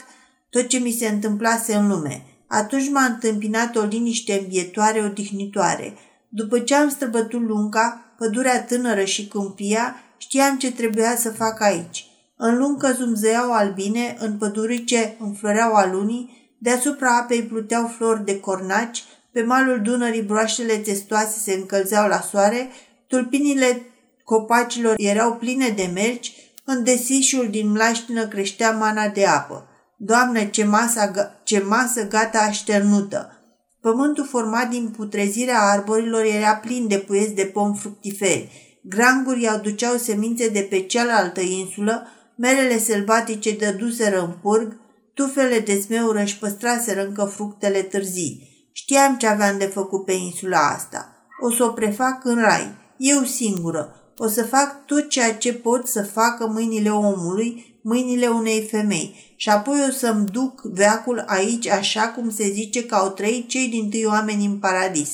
tot 0.50 0.68
ce 0.68 0.78
mi 0.78 0.92
se 0.92 1.08
întâmplase 1.08 1.76
în 1.76 1.88
lume. 1.88 2.24
Atunci 2.52 2.90
m-a 2.90 3.04
întâmpinat 3.04 3.76
o 3.76 3.82
liniște 3.82 4.40
învietoare, 4.42 5.02
odihnitoare. 5.02 5.94
După 6.30 6.60
ce 6.60 6.76
am 6.76 6.90
străbătut 6.90 7.42
lunga, 7.48 8.14
pădurea 8.18 8.64
tânără 8.64 9.04
și 9.04 9.28
câmpia, 9.28 9.96
știam 10.18 10.58
ce 10.58 10.72
trebuia 10.72 11.16
să 11.16 11.30
fac 11.30 11.62
aici. 11.62 12.06
În 12.36 12.58
lungă 12.58 12.92
zumzeau 12.98 13.52
albine, 13.52 14.16
în 14.20 14.38
pădurice 14.38 15.16
înfloreau 15.20 15.74
alunii, 15.74 16.56
deasupra 16.58 17.18
apei 17.18 17.44
pluteau 17.44 17.88
flori 17.88 18.26
de 18.26 18.40
cornaci, 18.40 19.04
pe 19.32 19.42
malul 19.42 19.82
Dunării 19.82 20.22
broaștele 20.22 20.76
testoase 20.76 21.40
se 21.40 21.54
încălzeau 21.54 22.08
la 22.08 22.20
soare, 22.20 22.70
tulpinile 23.08 23.82
copacilor 24.24 24.94
erau 24.98 25.36
pline 25.36 25.70
de 25.70 25.90
merci, 25.94 26.34
în 26.64 26.84
desișul 26.84 27.48
din 27.50 27.70
mlaștină 27.72 28.28
creștea 28.28 28.72
mana 28.72 29.08
de 29.08 29.26
apă. 29.26 29.69
Doamne, 30.02 30.50
ce 30.50 30.64
masă, 30.64 31.12
ce 31.44 31.60
masă 31.60 32.08
gata 32.08 32.40
așternută! 32.40 33.34
Pământul 33.82 34.26
format 34.26 34.70
din 34.70 34.94
putrezirea 34.98 35.62
arborilor 35.62 36.24
era 36.24 36.56
plin 36.56 36.88
de 36.88 36.98
puieți 36.98 37.34
de 37.34 37.46
pom 37.46 37.74
fructiferi. 37.74 38.80
Granguri 38.84 39.48
aduceau 39.48 39.98
semințe 39.98 40.50
de 40.50 40.68
pe 40.70 40.82
cealaltă 40.82 41.42
insulă, 41.42 42.08
merele 42.36 42.80
sălbatice 42.80 43.56
dăduseră 43.56 44.22
în 44.22 44.32
purg, 44.42 44.80
tufele 45.14 45.60
de 45.60 45.80
smeură 45.80 46.22
își 46.22 46.38
păstraseră 46.38 47.06
încă 47.06 47.24
fructele 47.24 47.82
târzii. 47.82 48.50
Știam 48.72 49.18
ce 49.18 49.28
aveam 49.28 49.58
de 49.58 49.66
făcut 49.66 50.06
pe 50.06 50.14
insula 50.14 50.60
asta. 50.60 51.28
O 51.42 51.52
să 51.52 51.64
o 51.64 51.70
prefac 51.70 52.26
în 52.26 52.36
rai, 52.42 52.76
eu 52.98 53.24
singură. 53.24 53.94
O 54.18 54.28
să 54.28 54.44
fac 54.44 54.86
tot 54.86 55.10
ceea 55.10 55.36
ce 55.36 55.54
pot 55.54 55.88
să 55.88 56.04
facă 56.04 56.48
mâinile 56.48 56.90
omului, 56.90 57.69
mâinile 57.82 58.28
unei 58.28 58.68
femei 58.72 59.34
și 59.36 59.50
apoi 59.50 59.86
o 59.90 59.92
să-mi 59.92 60.26
duc 60.26 60.62
veacul 60.62 61.24
aici 61.28 61.68
așa 61.68 62.08
cum 62.08 62.32
se 62.32 62.50
zice 62.50 62.86
că 62.86 62.96
au 62.96 63.10
trăit 63.10 63.50
cei 63.50 63.68
din 63.68 63.90
tâi 63.90 64.06
oameni 64.06 64.46
în 64.46 64.58
paradis. 64.58 65.10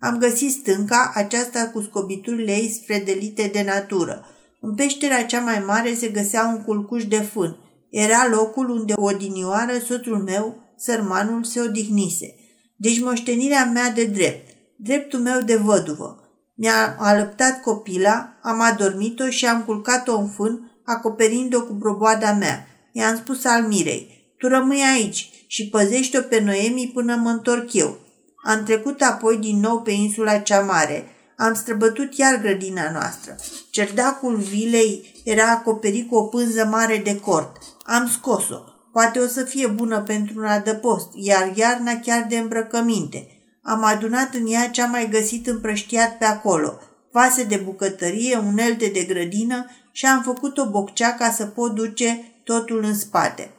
Am 0.00 0.18
găsit 0.18 0.50
stânca, 0.50 1.12
aceasta 1.14 1.70
cu 1.72 1.80
scobiturile 1.80 2.52
ei 2.52 2.68
sfredelite 2.68 3.50
de 3.52 3.62
natură. 3.62 4.26
În 4.60 4.74
peștera 4.74 5.22
cea 5.22 5.40
mai 5.40 5.62
mare 5.66 5.94
se 5.94 6.08
găsea 6.08 6.54
un 6.56 6.62
culcuș 6.62 7.04
de 7.04 7.20
fân. 7.20 7.56
Era 7.90 8.28
locul 8.30 8.70
unde 8.70 8.92
odinioară 8.96 9.72
soțul 9.86 10.22
meu, 10.22 10.56
sărmanul, 10.76 11.44
se 11.44 11.60
odihnise. 11.60 12.34
Deci 12.76 13.00
moștenirea 13.00 13.64
mea 13.64 13.90
de 13.90 14.04
drept, 14.04 14.48
dreptul 14.76 15.20
meu 15.20 15.40
de 15.40 15.56
văduvă. 15.56 16.18
Mi-a 16.54 16.96
alăptat 16.98 17.60
copila, 17.60 18.38
am 18.42 18.60
adormit-o 18.60 19.30
și 19.30 19.46
am 19.46 19.62
culcat-o 19.62 20.18
în 20.18 20.28
fân, 20.28 20.73
acoperind-o 20.84 21.62
cu 21.62 21.72
broboada 21.72 22.32
mea. 22.32 22.66
I-am 22.92 23.16
spus 23.16 23.44
Almirei, 23.44 24.32
tu 24.38 24.48
rămâi 24.48 24.82
aici 24.94 25.30
și 25.46 25.68
păzește-o 25.68 26.20
pe 26.20 26.40
Noemi 26.40 26.90
până 26.94 27.16
mă 27.16 27.28
întorc 27.28 27.72
eu. 27.72 27.98
Am 28.44 28.62
trecut 28.62 29.02
apoi 29.02 29.36
din 29.36 29.60
nou 29.60 29.80
pe 29.80 29.90
insula 29.90 30.38
cea 30.38 30.60
mare. 30.60 31.04
Am 31.36 31.54
străbătut 31.54 32.16
iar 32.16 32.40
grădina 32.40 32.90
noastră. 32.90 33.36
Cerdacul 33.70 34.36
vilei 34.36 35.22
era 35.24 35.50
acoperit 35.50 36.08
cu 36.08 36.14
o 36.14 36.22
pânză 36.22 36.64
mare 36.64 37.00
de 37.04 37.20
cort. 37.20 37.56
Am 37.84 38.08
scos-o. 38.08 38.58
Poate 38.92 39.18
o 39.18 39.26
să 39.26 39.42
fie 39.42 39.66
bună 39.66 40.00
pentru 40.00 40.38
un 40.38 40.44
adăpost, 40.44 41.08
iar 41.14 41.52
iarna 41.56 42.00
chiar 42.00 42.26
de 42.28 42.36
îmbrăcăminte. 42.36 43.28
Am 43.62 43.84
adunat 43.84 44.34
în 44.34 44.46
ea 44.52 44.70
ce-am 44.70 44.90
mai 44.90 45.08
găsit 45.08 45.46
împrăștiat 45.46 46.18
pe 46.18 46.24
acolo, 46.24 46.78
vase 47.12 47.44
de 47.44 47.56
bucătărie, 47.56 48.36
unelte 48.36 48.86
de 48.86 49.02
grădină 49.02 49.66
și 49.96 50.06
am 50.06 50.22
făcut 50.22 50.58
o 50.58 50.70
boccea 50.70 51.12
ca 51.12 51.30
să 51.30 51.46
pot 51.46 51.74
duce 51.74 52.24
totul 52.44 52.84
în 52.84 52.98
spate. 52.98 53.50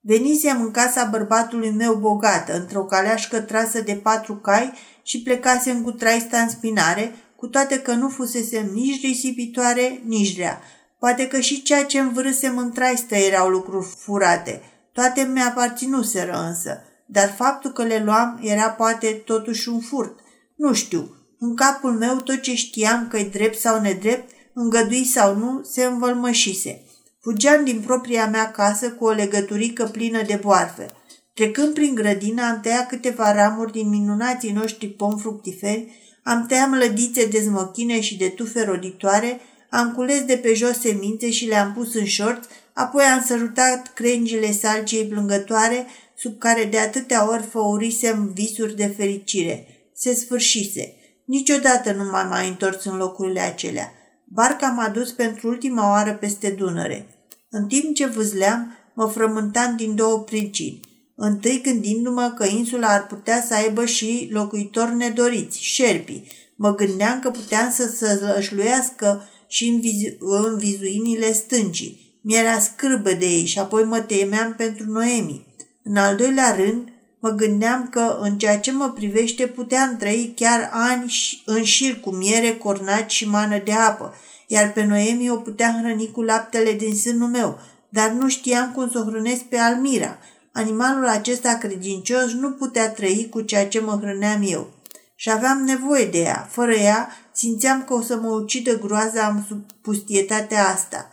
Venisem 0.00 0.62
în 0.62 0.70
casa 0.70 1.04
bărbatului 1.04 1.70
meu 1.70 1.94
bogată, 1.94 2.56
într-o 2.56 2.84
caleașcă 2.84 3.40
trasă 3.40 3.80
de 3.80 3.94
patru 3.94 4.36
cai 4.36 4.72
și 5.02 5.22
plecasem 5.22 5.82
cu 5.82 5.90
traista 5.90 6.38
în 6.38 6.48
spinare, 6.48 7.14
cu 7.36 7.46
toate 7.46 7.80
că 7.80 7.92
nu 7.92 8.08
fusesem 8.08 8.70
nici 8.72 9.00
risipitoare, 9.00 10.02
nici 10.04 10.36
rea. 10.36 10.60
Poate 10.98 11.26
că 11.26 11.40
și 11.40 11.62
ceea 11.62 11.84
ce 11.84 11.98
învârâsem 11.98 12.58
în 12.58 12.72
traistă 12.72 13.14
erau 13.14 13.48
lucruri 13.48 13.86
furate. 13.98 14.62
Toate 14.92 15.30
mi-aparținuseră 15.32 16.44
însă, 16.48 16.82
dar 17.06 17.34
faptul 17.36 17.72
că 17.72 17.82
le 17.82 18.02
luam 18.04 18.38
era 18.42 18.70
poate 18.70 19.06
totuși 19.06 19.68
un 19.68 19.80
furt. 19.80 20.18
Nu 20.56 20.72
știu, 20.72 21.16
în 21.38 21.56
capul 21.56 21.92
meu 21.92 22.16
tot 22.16 22.40
ce 22.40 22.54
știam 22.54 23.08
că 23.08 23.18
e 23.18 23.28
drept 23.28 23.58
sau 23.58 23.80
nedrept, 23.80 24.30
îngădui 24.54 25.04
sau 25.04 25.36
nu, 25.36 25.60
se 25.62 25.84
învălmășise. 25.84 26.82
Fugeam 27.20 27.64
din 27.64 27.80
propria 27.80 28.26
mea 28.26 28.50
casă 28.50 28.90
cu 28.90 29.04
o 29.04 29.10
legăturică 29.10 29.84
plină 29.84 30.22
de 30.22 30.38
boarfe. 30.42 30.86
Trecând 31.34 31.74
prin 31.74 31.94
grădină, 31.94 32.42
am 32.42 32.60
tăiat 32.60 32.88
câteva 32.88 33.32
ramuri 33.32 33.72
din 33.72 33.88
minunații 33.88 34.52
noștri 34.52 34.86
pom 34.86 35.16
fructiferi, 35.16 36.00
am 36.22 36.46
tăiat 36.46 36.68
mlădițe 36.68 37.26
de 37.26 37.40
zmochine 37.40 38.00
și 38.00 38.16
de 38.16 38.28
tufe 38.28 38.64
roditoare, 38.64 39.40
am 39.70 39.92
cules 39.92 40.24
de 40.24 40.36
pe 40.36 40.54
jos 40.54 40.80
semințe 40.80 41.30
și 41.30 41.46
le-am 41.46 41.72
pus 41.72 41.94
în 41.94 42.04
șorți, 42.04 42.48
apoi 42.72 43.04
am 43.04 43.24
sărutat 43.26 43.92
crengile 43.92 44.52
salciei 44.52 45.06
plângătoare, 45.06 45.86
sub 46.16 46.38
care 46.38 46.64
de 46.64 46.78
atâtea 46.78 47.30
ori 47.30 47.42
făurisem 47.42 48.32
visuri 48.34 48.76
de 48.76 48.86
fericire. 48.86 49.66
Se 49.94 50.14
sfârșise. 50.14 50.94
Niciodată 51.24 51.92
nu 51.92 52.04
m-am 52.10 52.28
mai 52.28 52.48
întors 52.48 52.84
în 52.84 52.96
locurile 52.96 53.40
acelea. 53.40 53.92
Barca 54.34 54.68
m-a 54.68 54.88
dus 54.88 55.10
pentru 55.10 55.48
ultima 55.48 55.90
oară 55.90 56.12
peste 56.12 56.50
Dunăre. 56.50 57.06
În 57.50 57.66
timp 57.66 57.94
ce 57.94 58.06
vâzleam, 58.06 58.76
mă 58.94 59.06
frământam 59.06 59.76
din 59.76 59.94
două 59.94 60.18
pricini. 60.18 60.80
Întâi 61.16 61.60
gândindu-mă 61.62 62.34
că 62.36 62.44
insula 62.46 62.88
ar 62.88 63.06
putea 63.06 63.42
să 63.42 63.54
aibă 63.54 63.84
și 63.84 64.28
locuitori 64.32 64.94
nedoriți, 64.94 65.58
șerpii. 65.62 66.26
Mă 66.56 66.74
gândeam 66.74 67.20
că 67.20 67.30
puteam 67.30 67.70
să 67.70 67.86
se 67.86 68.20
lășluiască 68.20 69.28
și 69.48 69.68
în, 69.68 69.80
vizu- 69.80 70.16
în 70.18 70.58
vizuinile 70.58 71.32
stâncii. 71.32 72.20
Mi-era 72.22 72.58
scârbă 72.58 73.12
de 73.12 73.26
ei 73.26 73.44
și 73.44 73.58
apoi 73.58 73.84
mă 73.84 74.00
temeam 74.00 74.54
pentru 74.54 74.84
Noemi. 74.90 75.46
În 75.82 75.96
al 75.96 76.16
doilea 76.16 76.54
rând, 76.54 76.91
mă 77.22 77.30
gândeam 77.30 77.88
că 77.88 78.18
în 78.20 78.38
ceea 78.38 78.58
ce 78.58 78.72
mă 78.72 78.90
privește 78.90 79.46
puteam 79.46 79.96
trăi 79.96 80.32
chiar 80.36 80.70
ani 80.72 81.12
în 81.44 81.62
șir 81.62 82.00
cu 82.00 82.10
miere, 82.10 82.56
cornaci 82.56 83.12
și 83.12 83.28
mană 83.28 83.58
de 83.58 83.72
apă, 83.72 84.14
iar 84.46 84.72
pe 84.72 84.84
Noemi 84.84 85.30
o 85.30 85.36
puteam 85.36 85.80
hrăni 85.82 86.10
cu 86.10 86.22
laptele 86.22 86.72
din 86.72 86.94
sânul 86.94 87.28
meu, 87.28 87.58
dar 87.88 88.10
nu 88.10 88.28
știam 88.28 88.72
cum 88.72 88.90
să 88.90 88.98
o 88.98 89.10
hrănesc 89.10 89.42
pe 89.42 89.56
Almira. 89.56 90.18
Animalul 90.52 91.06
acesta 91.06 91.54
credincios 91.54 92.32
nu 92.32 92.50
putea 92.50 92.90
trăi 92.90 93.26
cu 93.30 93.40
ceea 93.40 93.68
ce 93.68 93.80
mă 93.80 93.98
hrăneam 94.00 94.42
eu. 94.44 94.70
Și 95.14 95.30
aveam 95.30 95.64
nevoie 95.64 96.04
de 96.04 96.18
ea. 96.18 96.48
Fără 96.50 96.74
ea 96.74 97.08
simțeam 97.32 97.84
că 97.84 97.94
o 97.94 98.00
să 98.00 98.16
mă 98.16 98.28
ucidă 98.28 98.78
groaza 98.78 99.26
în 99.26 99.60
pustietatea 99.82 100.68
asta. 100.68 101.12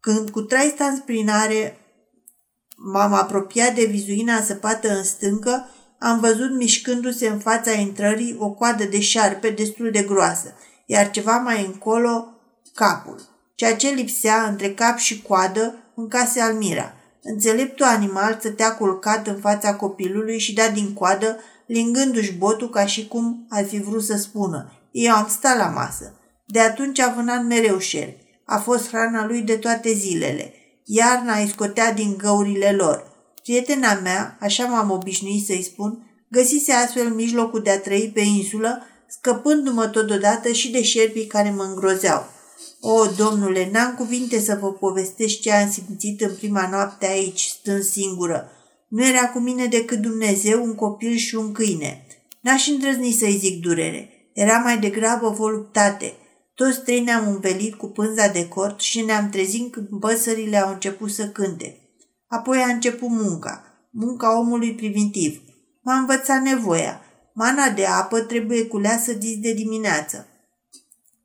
Când 0.00 0.30
cu 0.30 0.40
trai 0.40 0.74
sprinare 0.96 1.78
m-am 2.78 3.12
apropiat 3.12 3.74
de 3.74 3.84
vizuina 3.84 4.42
săpată 4.42 4.96
în 4.96 5.04
stâncă, 5.04 5.68
am 5.98 6.20
văzut 6.20 6.56
mișcându-se 6.56 7.28
în 7.28 7.38
fața 7.38 7.72
intrării 7.72 8.36
o 8.38 8.50
coadă 8.50 8.84
de 8.84 9.00
șarpe 9.00 9.50
destul 9.50 9.90
de 9.90 10.02
groasă, 10.02 10.54
iar 10.86 11.10
ceva 11.10 11.36
mai 11.36 11.64
încolo 11.64 12.28
capul. 12.74 13.20
Ceea 13.54 13.76
ce 13.76 13.88
lipsea 13.88 14.46
între 14.48 14.74
cap 14.74 14.96
și 14.96 15.22
coadă 15.22 15.74
în 15.94 16.08
case 16.08 16.40
Almira. 16.40 16.92
Înțeleptul 17.22 17.86
animal 17.86 18.36
stătea 18.38 18.76
culcat 18.76 19.26
în 19.26 19.38
fața 19.40 19.74
copilului 19.74 20.38
și 20.38 20.54
da 20.54 20.68
din 20.68 20.92
coadă, 20.92 21.36
lingându-și 21.66 22.32
botul 22.32 22.70
ca 22.70 22.86
și 22.86 23.08
cum 23.08 23.46
ar 23.48 23.64
fi 23.64 23.80
vrut 23.80 24.02
să 24.02 24.16
spună. 24.16 24.72
Eu 24.90 25.14
am 25.14 25.26
stat 25.28 25.56
la 25.56 25.66
masă. 25.66 26.12
De 26.46 26.60
atunci 26.60 27.00
a 27.00 27.12
vânat 27.16 27.44
mereu 27.44 27.78
șerpi. 27.78 28.24
A 28.44 28.58
fost 28.58 28.88
hrana 28.88 29.26
lui 29.26 29.40
de 29.40 29.56
toate 29.56 29.92
zilele. 29.92 30.52
Iarna 30.90 31.38
îi 31.38 31.48
scotea 31.48 31.92
din 31.92 32.16
găurile 32.16 32.72
lor. 32.72 33.06
Prietena 33.42 33.94
mea, 34.02 34.36
așa 34.40 34.64
m-am 34.64 34.90
obișnuit 34.90 35.44
să-i 35.44 35.62
spun, 35.62 36.22
găsise 36.30 36.72
astfel 36.72 37.08
mijlocul 37.08 37.62
de 37.62 37.70
a 37.70 37.80
trăi 37.80 38.10
pe 38.14 38.20
insulă, 38.20 38.82
scăpându-mă 39.08 39.86
totodată 39.86 40.52
și 40.52 40.70
de 40.70 40.82
șerpii 40.82 41.26
care 41.26 41.50
mă 41.50 41.62
îngrozeau. 41.62 42.26
O, 42.80 43.06
domnule, 43.16 43.68
n-am 43.72 43.94
cuvinte 43.94 44.40
să 44.40 44.58
vă 44.60 44.72
povestesc 44.72 45.40
ce 45.40 45.52
am 45.52 45.70
simțit 45.70 46.20
în 46.20 46.34
prima 46.34 46.68
noapte 46.70 47.06
aici, 47.06 47.40
stând 47.40 47.82
singură. 47.82 48.50
Nu 48.88 49.06
era 49.06 49.28
cu 49.28 49.38
mine 49.38 49.66
decât 49.66 49.98
Dumnezeu, 49.98 50.62
un 50.62 50.74
copil 50.74 51.16
și 51.16 51.34
un 51.34 51.52
câine. 51.52 52.06
N-aș 52.40 52.68
îndrăzni 52.68 53.12
să-i 53.12 53.38
zic 53.38 53.60
durere. 53.60 54.30
Era 54.32 54.58
mai 54.58 54.78
degrabă 54.78 55.28
voluptate. 55.28 56.12
Toți 56.58 56.82
trei 56.82 57.00
ne-am 57.00 57.28
învelit 57.28 57.74
cu 57.74 57.86
pânza 57.86 58.28
de 58.28 58.48
cort 58.48 58.80
și 58.80 59.00
ne-am 59.00 59.28
trezit 59.28 59.72
când 59.72 59.88
păsările 60.00 60.56
au 60.56 60.72
început 60.72 61.10
să 61.10 61.28
cânte. 61.28 61.80
Apoi 62.26 62.58
a 62.58 62.72
început 62.72 63.08
munca, 63.08 63.64
munca 63.90 64.38
omului 64.38 64.74
primitiv. 64.74 65.42
M-a 65.82 65.94
învățat 65.94 66.42
nevoia. 66.42 67.00
Mana 67.34 67.70
de 67.70 67.84
apă 67.84 68.20
trebuie 68.20 68.64
culeasă 68.64 69.12
dis 69.12 69.38
de 69.38 69.52
dimineață. 69.52 70.26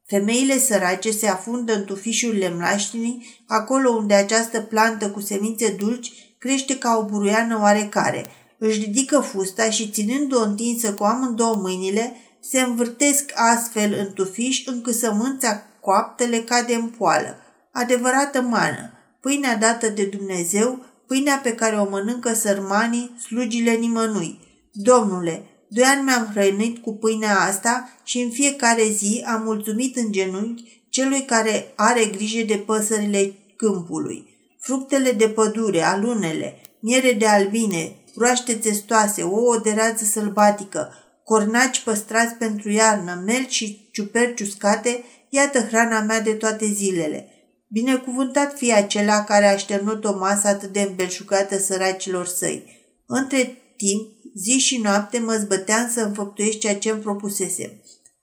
Femeile 0.05 0.59
sărace 0.59 1.11
se 1.11 1.27
afundă 1.27 1.75
în 1.75 1.83
tufișurile 1.83 2.49
mlaștinii, 2.49 3.25
acolo 3.47 3.89
unde 3.89 4.13
această 4.13 4.61
plantă 4.61 5.09
cu 5.09 5.19
semințe 5.19 5.69
dulci 5.69 6.35
crește 6.37 6.77
ca 6.77 6.97
o 6.97 7.05
buruiană 7.05 7.59
oarecare. 7.61 8.25
Își 8.57 8.79
ridică 8.79 9.19
fusta 9.19 9.69
și, 9.69 9.89
ținând-o 9.89 10.41
întinsă 10.41 10.93
cu 10.93 11.03
amândouă 11.03 11.55
mâinile, 11.55 12.15
se 12.49 12.61
învârtesc 12.61 13.31
astfel 13.35 13.93
în 13.99 14.13
tufiș 14.13 14.65
încât 14.65 14.93
sămânța 14.93 15.63
coaptă 15.79 16.23
le 16.23 16.39
cade 16.39 16.73
în 16.73 16.87
poală. 16.87 17.37
Adevărată 17.71 18.41
mană, 18.41 18.91
pâinea 19.19 19.57
dată 19.57 19.89
de 19.89 20.03
Dumnezeu, 20.03 20.85
pâinea 21.07 21.39
pe 21.43 21.55
care 21.55 21.75
o 21.75 21.89
mănâncă 21.89 22.33
sărmanii, 22.33 23.15
slugile 23.27 23.71
nimănui. 23.71 24.39
Domnule, 24.71 25.43
doi 25.67 25.83
ani 25.83 26.03
mi-am 26.03 26.29
hrănit 26.33 26.77
cu 26.77 26.93
pâinea 26.93 27.39
asta 27.39 27.89
și 28.03 28.19
în 28.19 28.29
fiecare 28.29 28.83
zi 28.83 29.23
am 29.27 29.43
mulțumit 29.43 29.95
în 29.95 30.11
genunchi 30.11 30.83
celui 30.89 31.25
care 31.25 31.73
are 31.75 32.05
grijă 32.05 32.45
de 32.45 32.55
păsările 32.55 33.33
câmpului. 33.55 34.37
Fructele 34.59 35.11
de 35.11 35.27
pădure, 35.27 35.81
alunele, 35.81 36.61
miere 36.79 37.11
de 37.13 37.27
albine, 37.27 37.95
broaște 38.15 38.53
testoase, 38.53 39.21
ouă 39.21 39.59
de 39.63 39.73
rață 39.77 40.05
sălbatică, 40.05 41.02
cornaci 41.23 41.83
păstrați 41.83 42.35
pentru 42.35 42.69
iarnă, 42.69 43.21
melci 43.25 43.51
și 43.51 43.89
ciuperci 43.91 44.41
uscate, 44.41 45.03
iată 45.29 45.59
hrana 45.59 46.01
mea 46.01 46.21
de 46.21 46.33
toate 46.33 46.65
zilele. 46.65 47.27
Binecuvântat 47.67 48.57
fie 48.57 48.73
acela 48.73 49.23
care 49.23 49.45
a 49.45 49.51
așternut 49.51 50.05
o 50.05 50.17
masă 50.17 50.47
atât 50.47 50.73
de 50.73 50.81
îmbelșugată 50.81 51.57
săracilor 51.57 52.25
săi. 52.25 52.81
Între 53.05 53.57
timp, 53.77 54.07
zi 54.35 54.57
și 54.57 54.77
noapte 54.77 55.19
mă 55.19 55.33
zbăteam 55.33 55.89
să 55.93 56.01
înfăptuiesc 56.01 56.57
ceea 56.57 56.77
ce 56.77 56.89
îmi 56.89 57.01
propusesem. 57.01 57.71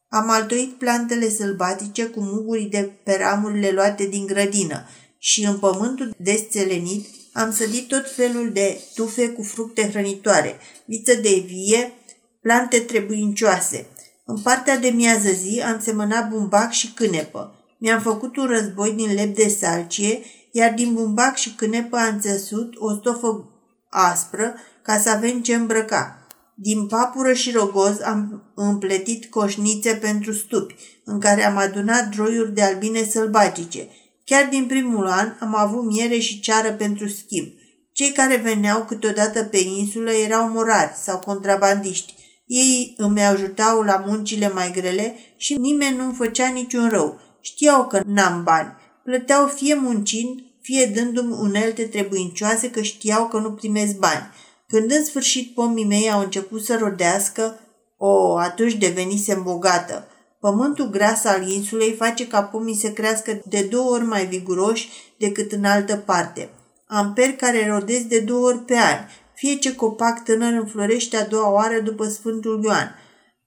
Am 0.08 0.30
altoit 0.30 0.72
plantele 0.72 1.28
sălbatice 1.28 2.04
cu 2.04 2.20
mugurii 2.20 2.68
de 2.68 2.90
pe 3.04 3.16
ramurile 3.20 3.70
luate 3.70 4.06
din 4.06 4.26
grădină 4.26 4.88
și 5.18 5.44
în 5.44 5.58
pământul 5.58 6.14
desțelenit 6.18 7.06
am 7.32 7.52
sădit 7.52 7.88
tot 7.88 8.14
felul 8.14 8.52
de 8.52 8.80
tufe 8.94 9.28
cu 9.28 9.42
fructe 9.42 9.88
hrănitoare, 9.88 10.58
viță 10.84 11.14
de 11.14 11.44
vie, 11.46 11.92
plante 12.40 12.78
trebuincioase. 12.78 13.86
În 14.24 14.38
partea 14.38 14.78
de 14.78 14.88
miază 14.88 15.30
zi 15.30 15.60
am 15.60 15.80
semănat 15.80 16.28
bumbac 16.28 16.70
și 16.70 16.92
cânepă. 16.92 17.54
Mi-am 17.78 18.00
făcut 18.00 18.36
un 18.36 18.46
război 18.46 18.92
din 18.92 19.14
lep 19.14 19.34
de 19.34 19.48
salcie, 19.48 20.22
iar 20.52 20.72
din 20.72 20.94
bumbac 20.94 21.36
și 21.36 21.54
cânepă 21.54 21.96
am 21.96 22.20
țesut 22.20 22.74
o 22.78 22.94
stofă 22.94 23.50
aspră 23.88 24.54
ca 24.82 24.98
să 24.98 25.10
avem 25.10 25.42
ce 25.42 25.54
îmbrăca. 25.54 26.26
Din 26.54 26.86
papură 26.86 27.32
și 27.32 27.50
rogoz 27.50 28.00
am 28.00 28.52
împletit 28.54 29.30
coșnițe 29.30 29.94
pentru 29.94 30.32
stupi, 30.32 30.74
în 31.04 31.20
care 31.20 31.44
am 31.46 31.56
adunat 31.56 32.08
droiuri 32.08 32.54
de 32.54 32.62
albine 32.62 33.04
sălbatice. 33.04 33.88
Chiar 34.24 34.48
din 34.50 34.66
primul 34.66 35.06
an 35.06 35.32
am 35.40 35.54
avut 35.56 35.84
miere 35.84 36.18
și 36.18 36.40
ceară 36.40 36.72
pentru 36.72 37.08
schimb. 37.08 37.46
Cei 37.92 38.12
care 38.12 38.36
veneau 38.36 38.84
câteodată 38.84 39.44
pe 39.44 39.58
insulă 39.58 40.10
erau 40.10 40.48
morari 40.48 40.92
sau 41.02 41.18
contrabandiști. 41.18 42.14
Ei 42.52 42.94
îmi 42.96 43.24
ajutau 43.24 43.82
la 43.82 44.04
muncile 44.06 44.48
mai 44.48 44.70
grele 44.70 45.16
și 45.36 45.54
nimeni 45.54 45.96
nu-mi 45.96 46.14
făcea 46.14 46.48
niciun 46.48 46.88
rău. 46.88 47.20
Știau 47.40 47.86
că 47.86 48.02
n-am 48.06 48.42
bani. 48.42 48.72
Plăteau 49.04 49.46
fie 49.46 49.74
muncind, 49.74 50.40
fie 50.60 50.86
dându-mi 50.86 51.32
unelte 51.32 51.82
trebuincioase 51.82 52.70
că 52.70 52.82
știau 52.82 53.28
că 53.28 53.38
nu 53.38 53.52
primesc 53.52 53.96
bani. 53.96 54.30
Când 54.68 54.90
în 54.90 55.04
sfârșit 55.04 55.54
pomii 55.54 55.84
mei 55.84 56.10
au 56.10 56.20
început 56.20 56.64
să 56.64 56.76
rodească, 56.76 57.60
o, 57.96 58.36
atunci 58.36 58.74
devenisem 58.74 59.42
bogată. 59.42 60.06
Pământul 60.40 60.90
gras 60.90 61.24
al 61.24 61.48
insulei 61.48 61.92
face 61.92 62.26
ca 62.26 62.42
pomii 62.42 62.76
să 62.76 62.88
crească 62.88 63.40
de 63.48 63.66
două 63.70 63.90
ori 63.90 64.04
mai 64.04 64.26
viguroși 64.26 64.88
decât 65.18 65.52
în 65.52 65.64
altă 65.64 65.96
parte. 65.96 66.50
Am 66.86 67.12
peri 67.12 67.36
care 67.36 67.68
rodesc 67.68 68.02
de 68.02 68.18
două 68.18 68.46
ori 68.46 68.58
pe 68.58 68.76
an, 68.76 68.98
fie 69.40 69.54
ce 69.54 69.74
copac 69.74 70.24
tânăr 70.24 70.52
înflorește 70.52 71.16
a 71.16 71.26
doua 71.26 71.52
oară 71.52 71.80
după 71.80 72.08
Sfântul 72.08 72.60
Ioan. 72.64 72.94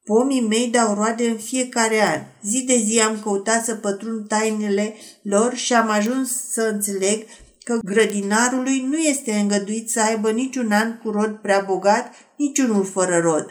Pomii 0.03 0.47
mei 0.47 0.67
dau 0.67 0.93
roade 0.93 1.29
în 1.29 1.37
fiecare 1.37 2.01
an. 2.01 2.21
Zi 2.43 2.63
de 2.63 2.77
zi 2.77 2.99
am 2.99 3.19
căutat 3.23 3.63
să 3.63 3.75
pătrund 3.75 4.27
tainele 4.27 4.95
lor 5.21 5.55
și 5.55 5.73
am 5.73 5.89
ajuns 5.89 6.51
să 6.51 6.69
înțeleg 6.73 7.25
că 7.63 7.79
grădinarului 7.83 8.85
nu 8.89 8.97
este 8.97 9.31
îngăduit 9.33 9.89
să 9.89 10.01
aibă 10.01 10.31
niciun 10.31 10.71
an 10.71 10.97
cu 11.03 11.09
rod 11.09 11.39
prea 11.41 11.63
bogat, 11.67 12.13
niciunul 12.37 12.85
fără 12.85 13.17
rod. 13.17 13.45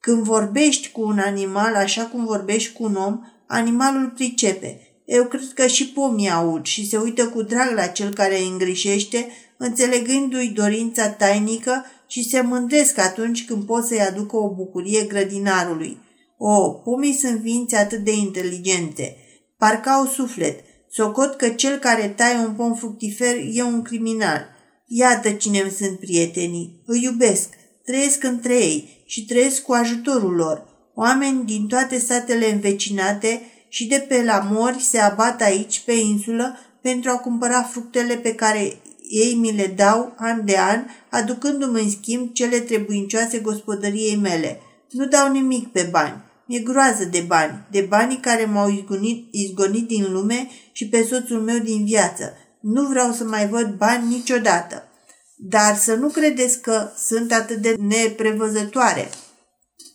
Când 0.00 0.22
vorbești 0.22 0.90
cu 0.90 1.00
un 1.00 1.18
animal 1.18 1.74
așa 1.74 2.02
cum 2.02 2.24
vorbești 2.24 2.72
cu 2.72 2.82
un 2.82 2.94
om, 2.94 3.20
animalul 3.46 4.12
pricepe. 4.14 4.80
Eu 5.04 5.24
cred 5.24 5.52
că 5.54 5.66
și 5.66 5.88
pomii 5.88 6.30
aud 6.30 6.64
și 6.64 6.88
se 6.88 6.96
uită 6.96 7.28
cu 7.28 7.42
drag 7.42 7.74
la 7.74 7.86
cel 7.86 8.14
care 8.14 8.38
îi 8.38 8.48
îngrișește, 8.48 9.28
înțelegându-i 9.58 10.48
dorința 10.48 11.08
tainică 11.08 11.84
și 12.06 12.28
se 12.28 12.40
mândresc 12.40 12.98
atunci 12.98 13.44
când 13.44 13.64
pot 13.64 13.84
să-i 13.84 14.00
aducă 14.00 14.36
o 14.36 14.54
bucurie 14.54 15.04
grădinarului. 15.04 16.00
O, 16.38 16.70
pomii 16.70 17.12
sunt 17.12 17.40
ființe 17.42 17.76
atât 17.76 17.98
de 17.98 18.12
inteligente. 18.12 19.16
Parcă 19.56 19.88
au 19.88 20.06
suflet. 20.06 20.60
Socot 20.90 21.34
că 21.34 21.48
cel 21.48 21.78
care 21.78 22.08
taie 22.08 22.36
un 22.36 22.52
pom 22.52 22.74
fructifer 22.74 23.36
e 23.52 23.62
un 23.62 23.82
criminal. 23.82 24.46
Iată 24.86 25.30
cine 25.30 25.60
îmi 25.60 25.70
sunt 25.70 25.98
prietenii. 25.98 26.82
Îi 26.86 27.02
iubesc. 27.02 27.48
Trăiesc 27.84 28.24
între 28.24 28.54
ei 28.54 29.02
și 29.06 29.24
trăiesc 29.24 29.62
cu 29.62 29.72
ajutorul 29.72 30.34
lor. 30.34 30.66
Oameni 30.94 31.44
din 31.44 31.66
toate 31.66 31.98
statele 31.98 32.52
învecinate 32.52 33.42
și 33.68 33.86
de 33.86 34.04
pe 34.08 34.22
la 34.22 34.48
mori 34.52 34.80
se 34.80 34.98
abat 34.98 35.42
aici, 35.42 35.80
pe 35.80 35.92
insulă, 35.92 36.56
pentru 36.82 37.10
a 37.10 37.18
cumpăra 37.18 37.62
fructele 37.62 38.14
pe 38.14 38.34
care 38.34 38.80
ei 39.08 39.34
mi 39.34 39.52
le 39.52 39.66
dau 39.66 40.14
an 40.16 40.44
de 40.44 40.58
an, 40.58 40.84
aducându-mi 41.10 41.80
în 41.80 41.90
schimb 41.90 42.32
cele 42.32 42.58
trebuincioase 42.60 43.38
gospodăriei 43.38 44.16
mele. 44.16 44.60
Nu 44.90 45.06
dau 45.06 45.32
nimic 45.32 45.68
pe 45.68 45.88
bani. 45.90 46.22
Mi-e 46.46 46.60
groază 46.60 47.04
de 47.04 47.24
bani, 47.26 47.66
de 47.70 47.80
banii 47.80 48.16
care 48.16 48.44
m-au 48.44 48.70
izgonit, 48.70 49.34
izgonit 49.34 49.86
din 49.86 50.12
lume 50.12 50.48
și 50.72 50.88
pe 50.88 51.02
soțul 51.02 51.40
meu 51.40 51.58
din 51.58 51.84
viață. 51.84 52.32
Nu 52.60 52.86
vreau 52.86 53.12
să 53.12 53.24
mai 53.24 53.48
văd 53.48 53.74
bani 53.76 54.08
niciodată. 54.08 54.88
Dar 55.36 55.76
să 55.76 55.94
nu 55.94 56.08
credeți 56.08 56.60
că 56.60 56.88
sunt 56.96 57.32
atât 57.32 57.56
de 57.56 57.76
neprevăzătoare 57.78 59.08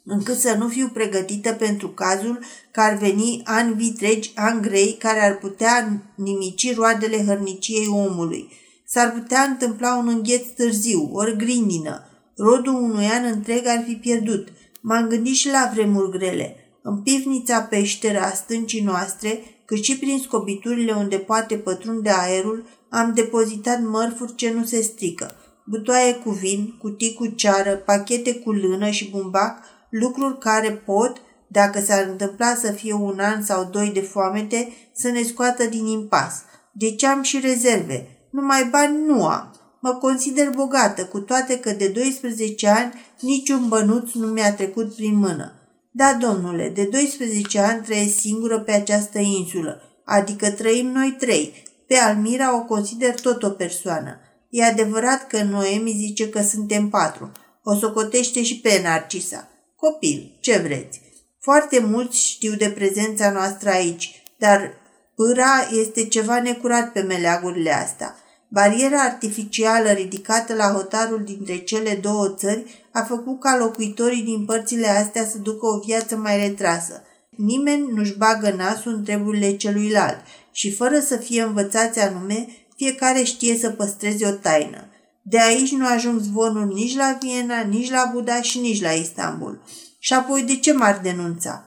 încât 0.06 0.38
să 0.38 0.54
nu 0.54 0.68
fiu 0.68 0.90
pregătită 0.94 1.54
pentru 1.54 1.88
cazul 1.88 2.40
că 2.72 2.82
ar 2.82 2.98
veni 2.98 3.42
ani 3.44 3.74
vitregi, 3.74 4.32
ani 4.36 4.62
grei, 4.62 4.96
care 5.00 5.20
ar 5.20 5.38
putea 5.38 6.02
nimici 6.16 6.76
roadele 6.76 7.26
hărniciei 7.26 7.88
omului. 7.88 8.62
S-ar 8.86 9.12
putea 9.12 9.42
întâmpla 9.42 9.96
un 9.96 10.08
îngheț 10.08 10.48
târziu, 10.48 11.10
ori 11.14 11.38
grindină. 11.38 12.08
Rodul 12.38 12.74
unui 12.74 13.06
an 13.06 13.26
întreg 13.26 13.68
ar 13.68 13.84
fi 13.88 13.94
pierdut. 13.94 14.48
M-am 14.82 15.08
gândit 15.08 15.36
și 15.36 15.50
la 15.50 15.72
vremuri 15.74 16.18
grele. 16.18 16.56
în 16.82 17.02
pivnița 17.02 17.62
peșteră 17.62 18.20
a 18.20 18.30
stâncii 18.30 18.82
noastre, 18.82 19.40
cât 19.66 19.84
și 19.84 19.98
prin 19.98 20.20
scobiturile 20.20 20.92
unde 20.92 21.18
poate 21.18 21.56
pătrunde 21.56 22.10
aerul, 22.10 22.66
am 22.90 23.14
depozitat 23.14 23.82
mărfuri 23.82 24.36
ce 24.36 24.52
nu 24.52 24.64
se 24.66 24.82
strică, 24.82 25.36
butoaie 25.66 26.14
cu 26.14 26.30
vin, 26.30 26.78
cutii 26.82 27.14
cu 27.14 27.26
ceară, 27.26 27.76
pachete 27.76 28.36
cu 28.36 28.52
lână 28.52 28.90
și 28.90 29.10
bumbac, 29.10 29.64
lucruri 29.90 30.38
care 30.38 30.72
pot, 30.72 31.22
dacă 31.48 31.80
s-ar 31.80 32.08
întâmpla 32.08 32.56
să 32.56 32.72
fie 32.72 32.94
un 32.94 33.20
an 33.20 33.44
sau 33.44 33.70
doi 33.72 33.92
de 33.94 34.02
foamete, 34.02 34.74
să 34.94 35.10
ne 35.10 35.22
scoată 35.22 35.66
din 35.66 35.86
impas. 35.86 36.42
Deci 36.72 37.04
am 37.04 37.22
și 37.22 37.40
rezerve. 37.40 38.23
Numai 38.34 38.68
bani 38.72 39.06
nu 39.06 39.26
am. 39.26 39.56
Mă 39.80 39.94
consider 39.94 40.50
bogată, 40.50 41.06
cu 41.06 41.20
toate 41.20 41.60
că 41.60 41.72
de 41.72 41.88
12 41.88 42.68
ani 42.68 42.94
niciun 43.20 43.68
bănuț 43.68 44.12
nu 44.14 44.28
mi-a 44.28 44.54
trecut 44.54 44.96
prin 44.96 45.16
mână. 45.16 45.54
Da, 45.92 46.14
domnule, 46.14 46.70
de 46.70 46.84
12 46.84 47.60
ani 47.60 47.84
trăiesc 47.84 48.20
singură 48.20 48.60
pe 48.60 48.72
această 48.72 49.20
insulă, 49.20 49.82
adică 50.06 50.52
trăim 50.52 50.88
noi 50.88 51.16
trei. 51.20 51.64
Pe 51.88 51.96
Almira 51.96 52.56
o 52.56 52.64
consider 52.64 53.20
tot 53.20 53.44
o 53.44 53.50
persoană. 53.50 54.20
E 54.50 54.64
adevărat 54.64 55.28
că 55.28 55.44
Noemi 55.44 55.96
zice 55.98 56.30
că 56.30 56.42
suntem 56.42 56.90
patru. 56.90 57.32
O 57.64 57.76
socotește 57.76 58.44
și 58.44 58.60
pe 58.60 58.82
Narcisa. 58.84 59.48
Copil, 59.76 60.38
ce 60.40 60.58
vreți? 60.58 61.02
Foarte 61.40 61.80
mulți 61.80 62.28
știu 62.28 62.56
de 62.56 62.70
prezența 62.70 63.32
noastră 63.32 63.70
aici, 63.70 64.24
dar 64.38 64.74
pâra 65.16 65.68
este 65.82 66.08
ceva 66.08 66.42
necurat 66.42 66.92
pe 66.92 67.02
meleagurile 67.02 67.72
astea. 67.72 68.18
Bariera 68.54 69.02
artificială 69.02 69.90
ridicată 69.90 70.54
la 70.54 70.72
hotarul 70.72 71.24
dintre 71.24 71.58
cele 71.58 72.00
două 72.02 72.30
țări 72.30 72.86
a 72.92 73.02
făcut 73.02 73.40
ca 73.40 73.58
locuitorii 73.58 74.24
din 74.24 74.46
părțile 74.46 74.88
astea 74.88 75.26
să 75.26 75.38
ducă 75.38 75.66
o 75.66 75.80
viață 75.80 76.16
mai 76.16 76.48
retrasă. 76.48 77.02
Nimeni 77.30 77.92
nu-și 77.94 78.18
bagă 78.18 78.54
nasul 78.58 78.94
în 78.94 79.04
treburile 79.04 79.56
celuilalt 79.56 80.18
și 80.52 80.72
fără 80.72 81.00
să 81.00 81.16
fie 81.16 81.42
învățați 81.42 82.00
anume, 82.00 82.48
fiecare 82.76 83.24
știe 83.24 83.58
să 83.58 83.70
păstreze 83.70 84.28
o 84.28 84.32
taină. 84.32 84.88
De 85.22 85.40
aici 85.42 85.72
nu 85.72 85.88
ajung 85.88 86.20
zvonul 86.20 86.66
nici 86.66 86.96
la 86.96 87.18
Viena, 87.22 87.62
nici 87.62 87.90
la 87.90 88.10
Buda 88.14 88.42
și 88.42 88.60
nici 88.60 88.82
la 88.82 88.92
Istanbul. 88.92 89.62
Și 90.00 90.14
apoi 90.14 90.44
de 90.44 90.56
ce 90.56 90.74
m-ar 90.74 91.00
denunța? 91.04 91.66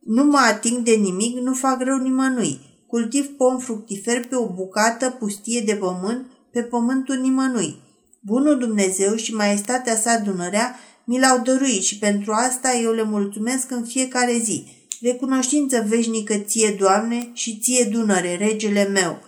Nu 0.00 0.24
mă 0.24 0.38
ating 0.38 0.78
de 0.78 0.94
nimic, 0.94 1.38
nu 1.38 1.54
fac 1.54 1.82
rău 1.82 1.96
nimănui. 1.98 2.75
Cultiv 2.96 3.36
pom 3.36 3.58
fructifer 3.58 4.26
pe 4.26 4.36
o 4.36 4.46
bucată 4.46 5.10
pustie 5.10 5.60
de 5.60 5.74
pământ, 5.74 6.26
pe 6.52 6.62
pământul 6.62 7.16
nimănui. 7.16 7.76
Bunul 8.20 8.58
Dumnezeu 8.58 9.14
și 9.14 9.34
maestatea 9.34 9.96
sa 9.96 10.18
Dunărea 10.18 10.76
mi 11.04 11.18
l-au 11.18 11.38
dăruit 11.38 11.82
și 11.82 11.98
pentru 11.98 12.32
asta 12.32 12.76
eu 12.82 12.92
le 12.92 13.02
mulțumesc 13.02 13.70
în 13.70 13.84
fiecare 13.84 14.38
zi. 14.42 14.64
Recunoștință 15.00 15.84
veșnică 15.88 16.34
ție, 16.34 16.76
Doamne, 16.78 17.30
și 17.32 17.58
ție, 17.62 17.84
Dunăre, 17.84 18.36
regele 18.36 18.88
meu. 18.88 19.18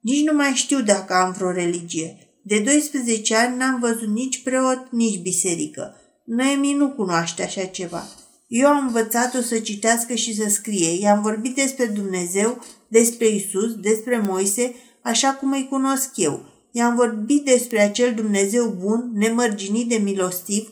Nici 0.00 0.24
nu 0.24 0.34
mai 0.34 0.52
știu 0.54 0.80
dacă 0.80 1.14
am 1.14 1.32
vreo 1.32 1.50
religie. 1.50 2.16
De 2.42 2.58
12 2.58 3.36
ani 3.36 3.56
n-am 3.56 3.80
văzut 3.80 4.08
nici 4.08 4.42
preot, 4.42 4.86
nici 4.90 5.20
biserică. 5.20 5.96
Noemi 6.24 6.72
nu 6.72 6.88
cunoaște 6.88 7.42
așa 7.42 7.64
ceva. 7.64 8.08
Eu 8.46 8.68
am 8.68 8.86
învățat-o 8.86 9.40
să 9.40 9.58
citească 9.58 10.14
și 10.14 10.36
să 10.36 10.48
scrie. 10.48 10.98
I-am 11.00 11.22
vorbit 11.22 11.54
despre 11.54 11.86
Dumnezeu, 11.86 12.64
despre 12.92 13.28
Isus, 13.28 13.74
despre 13.74 14.22
Moise, 14.26 14.74
așa 15.02 15.30
cum 15.32 15.52
îi 15.52 15.66
cunosc 15.70 16.10
eu. 16.14 16.44
I-am 16.70 16.94
vorbit 16.94 17.44
despre 17.44 17.80
acel 17.80 18.14
Dumnezeu 18.14 18.76
bun, 18.80 19.10
nemărginit 19.14 19.88
de 19.88 19.96
milostiv, 19.96 20.68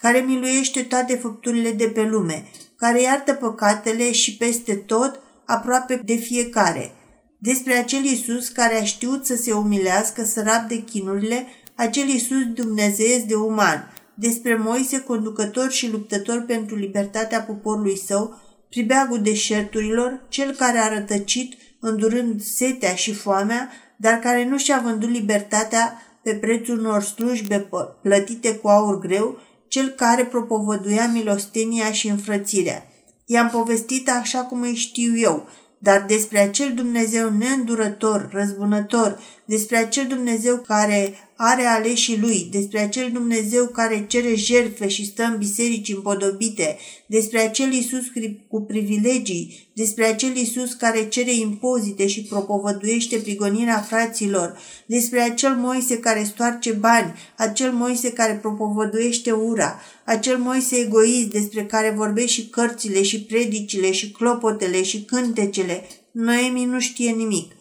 care 0.00 0.18
miluiește 0.18 0.82
toate 0.82 1.14
făpturile 1.14 1.70
de 1.70 1.84
pe 1.84 2.02
lume, 2.02 2.44
care 2.76 3.00
iartă 3.00 3.32
păcatele 3.32 4.12
și 4.12 4.36
peste 4.36 4.74
tot, 4.74 5.20
aproape 5.46 6.02
de 6.04 6.14
fiecare. 6.14 6.92
Despre 7.38 7.72
acel 7.72 8.04
Isus 8.04 8.48
care 8.48 8.80
a 8.80 8.84
știut 8.84 9.26
să 9.26 9.36
se 9.36 9.52
umilească, 9.52 10.24
să 10.24 10.42
rabde 10.42 10.82
chinurile, 10.82 11.46
acel 11.74 12.08
Isus 12.08 12.46
dumnezeiesc 12.54 13.24
de 13.24 13.34
uman, 13.34 13.92
despre 14.14 14.56
Moise, 14.56 15.00
conducător 15.00 15.70
și 15.70 15.90
luptător 15.90 16.44
pentru 16.46 16.76
libertatea 16.76 17.40
poporului 17.40 17.98
său, 17.98 18.41
pribeagul 18.72 19.22
deșerturilor, 19.22 20.20
cel 20.28 20.54
care 20.54 20.78
a 20.78 20.88
rătăcit, 20.88 21.54
îndurând 21.80 22.42
setea 22.42 22.94
și 22.94 23.14
foamea, 23.14 23.70
dar 23.96 24.18
care 24.18 24.44
nu 24.44 24.58
și-a 24.58 24.80
vândut 24.84 25.10
libertatea 25.10 26.02
pe 26.22 26.34
prețul 26.34 26.78
unor 26.78 27.02
slujbe 27.02 27.68
plătite 28.02 28.54
cu 28.54 28.68
aur 28.68 28.98
greu, 28.98 29.38
cel 29.68 29.88
care 29.88 30.24
propovăduia 30.24 31.06
milostenia 31.12 31.92
și 31.92 32.08
înfrățirea. 32.08 32.86
I-am 33.26 33.48
povestit 33.48 34.10
așa 34.10 34.38
cum 34.38 34.62
îi 34.62 34.74
știu 34.74 35.18
eu, 35.18 35.48
dar 35.78 36.04
despre 36.06 36.38
acel 36.38 36.72
Dumnezeu 36.74 37.30
neîndurător, 37.30 38.28
răzbunător, 38.32 39.18
despre 39.54 39.76
acel 39.76 40.06
Dumnezeu 40.06 40.56
care 40.56 41.14
are 41.36 41.64
aleșii 41.64 42.18
lui, 42.18 42.48
despre 42.50 42.78
acel 42.78 43.10
Dumnezeu 43.12 43.66
care 43.66 44.04
cere 44.06 44.34
jertfe 44.34 44.88
și 44.88 45.06
stă 45.06 45.22
în 45.22 45.36
biserici 45.38 45.92
împodobite, 45.94 46.78
despre 47.06 47.38
acel 47.38 47.72
Isus 47.72 48.02
cu 48.48 48.60
privilegii, 48.62 49.68
despre 49.72 50.04
acel 50.04 50.36
Isus 50.36 50.72
care 50.72 51.08
cere 51.08 51.34
impozite 51.34 52.06
și 52.06 52.22
propovăduiește 52.22 53.16
prigonirea 53.16 53.78
fraților, 53.78 54.58
despre 54.86 55.20
acel 55.20 55.54
Moise 55.54 55.98
care 55.98 56.22
stoarce 56.22 56.72
bani, 56.72 57.14
acel 57.36 57.72
Moise 57.72 58.12
care 58.12 58.32
propovăduiește 58.32 59.30
ura, 59.30 59.80
acel 60.04 60.38
Moise 60.38 60.76
egoist 60.76 61.30
despre 61.30 61.66
care 61.66 61.94
vorbește 61.96 62.30
și 62.30 62.48
cărțile 62.48 63.02
și 63.02 63.22
predicile 63.22 63.92
și 63.92 64.10
clopotele 64.10 64.82
și 64.82 65.02
cântecele. 65.02 65.84
Noemi 66.10 66.64
nu 66.64 66.80
știe 66.80 67.10
nimic. 67.10 67.52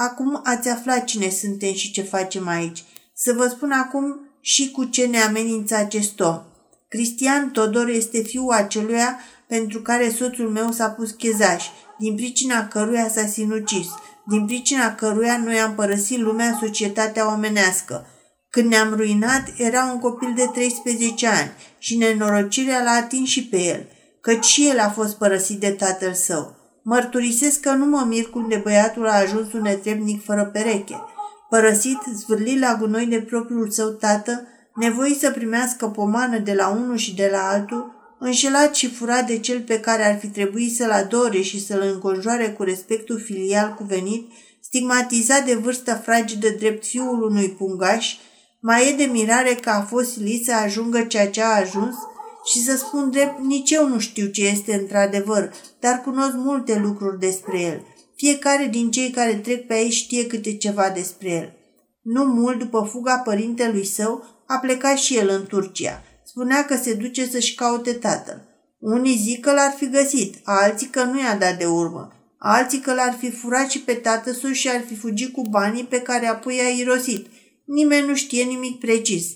Acum 0.00 0.40
ați 0.44 0.68
aflat 0.68 1.04
cine 1.04 1.28
suntem 1.28 1.72
și 1.72 1.90
ce 1.90 2.02
facem 2.02 2.48
aici. 2.48 2.84
Să 3.14 3.32
vă 3.32 3.46
spun 3.48 3.70
acum 3.70 4.20
și 4.40 4.70
cu 4.70 4.84
ce 4.84 5.06
ne 5.06 5.18
amenință 5.18 5.74
acest 5.74 6.20
om. 6.20 6.42
Cristian 6.88 7.50
Todor 7.50 7.88
este 7.88 8.22
fiul 8.22 8.52
aceluia 8.52 9.18
pentru 9.48 9.82
care 9.82 10.10
soțul 10.10 10.50
meu 10.50 10.70
s-a 10.70 10.88
pus 10.88 11.10
chezaș, 11.10 11.64
din 11.98 12.14
pricina 12.14 12.68
căruia 12.68 13.08
s-a 13.08 13.26
sinucis, 13.26 13.86
din 14.26 14.46
pricina 14.46 14.94
căruia 14.94 15.40
noi 15.44 15.60
am 15.60 15.74
părăsit 15.74 16.18
lumea, 16.18 16.58
societatea 16.60 17.32
omenească. 17.32 18.06
Când 18.50 18.68
ne-am 18.68 18.94
ruinat, 18.94 19.52
era 19.56 19.84
un 19.92 19.98
copil 19.98 20.32
de 20.36 20.50
13 20.52 21.26
ani 21.26 21.50
și 21.78 21.96
nenorocirea 21.96 22.82
l-a 22.82 22.90
atins 22.90 23.28
și 23.28 23.46
pe 23.46 23.62
el, 23.62 23.86
căci 24.20 24.44
și 24.44 24.68
el 24.68 24.78
a 24.78 24.90
fost 24.90 25.16
părăsit 25.16 25.60
de 25.60 25.70
tatăl 25.70 26.14
său. 26.14 26.57
Mărturisesc 26.90 27.60
că 27.60 27.72
nu 27.72 27.86
mă 27.86 28.04
mir 28.06 28.24
cum 28.30 28.48
de 28.48 28.56
băiatul 28.56 29.06
a 29.06 29.18
ajuns 29.18 29.52
un 29.52 29.60
netrebnic 29.60 30.24
fără 30.24 30.44
pereche. 30.44 31.02
Părăsit, 31.48 31.98
zvârlit 32.14 32.60
la 32.60 32.76
gunoi 32.80 33.06
de 33.06 33.20
propriul 33.20 33.70
său 33.70 33.88
tată, 33.88 34.46
nevoit 34.74 35.18
să 35.18 35.30
primească 35.30 35.86
pomană 35.86 36.38
de 36.38 36.52
la 36.52 36.68
unul 36.68 36.96
și 36.96 37.14
de 37.14 37.28
la 37.32 37.48
altul, 37.48 37.92
înșelat 38.18 38.74
și 38.74 38.90
furat 38.90 39.26
de 39.26 39.38
cel 39.38 39.60
pe 39.60 39.80
care 39.80 40.06
ar 40.06 40.18
fi 40.18 40.26
trebuit 40.28 40.74
să-l 40.74 40.90
adore 40.90 41.40
și 41.40 41.64
să-l 41.64 41.82
înconjoare 41.92 42.48
cu 42.48 42.62
respectul 42.62 43.20
filial 43.20 43.74
cuvenit, 43.74 44.32
stigmatizat 44.62 45.44
de 45.44 45.54
vârstă 45.54 45.94
fragedă 45.94 46.48
drept 46.58 46.86
fiul 46.86 47.22
unui 47.22 47.48
pungaș, 47.48 48.16
mai 48.60 48.88
e 48.88 48.96
de 48.96 49.10
mirare 49.12 49.54
că 49.54 49.70
a 49.70 49.80
fost 49.80 50.12
silit 50.12 50.44
să 50.44 50.52
ajungă 50.54 51.00
ceea 51.00 51.30
ce 51.30 51.42
a 51.42 51.56
ajuns 51.60 51.96
și 52.50 52.62
să 52.62 52.76
spun 52.76 53.10
drept, 53.10 53.40
nici 53.40 53.70
eu 53.70 53.88
nu 53.88 53.98
știu 53.98 54.26
ce 54.26 54.46
este 54.46 54.74
într-adevăr, 54.74 55.52
dar 55.80 56.00
cunosc 56.00 56.34
multe 56.34 56.78
lucruri 56.78 57.18
despre 57.18 57.60
el. 57.60 57.82
Fiecare 58.16 58.68
din 58.70 58.90
cei 58.90 59.10
care 59.10 59.34
trec 59.34 59.66
pe 59.66 59.72
aici 59.72 59.92
știe 59.92 60.26
câte 60.26 60.56
ceva 60.56 60.90
despre 60.90 61.30
el. 61.30 61.52
Nu 62.02 62.24
mult 62.24 62.58
după 62.58 62.88
fuga 62.90 63.18
părintelui 63.18 63.84
său, 63.84 64.24
a 64.46 64.58
plecat 64.58 64.96
și 64.96 65.16
el 65.16 65.28
în 65.28 65.46
Turcia. 65.46 66.02
Spunea 66.24 66.64
că 66.64 66.76
se 66.76 66.94
duce 66.94 67.26
să-și 67.26 67.54
caute 67.54 67.92
tatăl. 67.92 68.42
Unii 68.78 69.16
zic 69.16 69.40
că 69.40 69.52
l-ar 69.52 69.74
fi 69.76 69.88
găsit, 69.90 70.36
alții 70.42 70.86
că 70.86 71.02
nu 71.02 71.20
i-a 71.20 71.36
dat 71.36 71.58
de 71.58 71.66
urmă, 71.66 72.12
alții 72.38 72.80
că 72.80 72.94
l-ar 72.94 73.16
fi 73.18 73.30
furat 73.30 73.70
și 73.70 73.80
pe 73.80 73.92
tată 73.92 74.32
său 74.32 74.50
și 74.50 74.68
ar 74.68 74.84
fi 74.86 74.96
fugit 74.96 75.32
cu 75.32 75.42
banii 75.50 75.84
pe 75.84 76.00
care 76.00 76.26
apoi 76.26 76.56
i-a 76.56 76.68
irosit. 76.68 77.26
Nimeni 77.64 78.06
nu 78.06 78.14
știe 78.14 78.44
nimic 78.44 78.78
precis. 78.78 79.26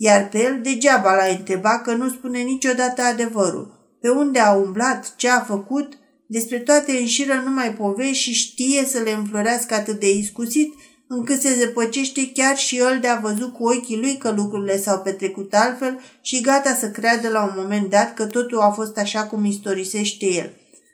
Iar 0.00 0.28
pe 0.28 0.42
el 0.42 0.60
degeaba 0.62 1.14
l-a 1.14 1.36
întrebat 1.38 1.82
că 1.82 1.94
nu 1.94 2.08
spune 2.08 2.38
niciodată 2.38 3.02
adevărul. 3.02 3.96
Pe 4.00 4.08
unde 4.08 4.38
a 4.38 4.52
umblat, 4.52 5.14
ce 5.16 5.28
a 5.28 5.40
făcut, 5.40 5.98
despre 6.26 6.58
toate 6.58 6.92
înșiră 6.92 7.42
numai 7.44 7.74
povești 7.74 8.22
și 8.22 8.32
știe 8.32 8.84
să 8.84 8.98
le 8.98 9.10
înflorească 9.10 9.74
atât 9.74 10.00
de 10.00 10.10
iscusit, 10.10 10.74
încât 11.08 11.40
se 11.40 11.54
zăpăcește 11.54 12.30
chiar 12.34 12.56
și 12.56 12.78
el 12.78 12.98
de 13.00 13.08
a 13.08 13.20
văzut 13.20 13.52
cu 13.52 13.64
ochii 13.64 14.00
lui 14.00 14.16
că 14.16 14.30
lucrurile 14.30 14.78
s-au 14.78 15.00
petrecut 15.00 15.54
altfel 15.54 16.00
și 16.20 16.40
gata 16.40 16.74
să 16.74 16.90
creadă 16.90 17.28
la 17.28 17.42
un 17.42 17.52
moment 17.56 17.90
dat 17.90 18.14
că 18.14 18.26
totul 18.26 18.58
a 18.58 18.70
fost 18.70 18.98
așa 18.98 19.24
cum 19.24 19.44
istorisește 19.44 20.26
el. 20.26 20.52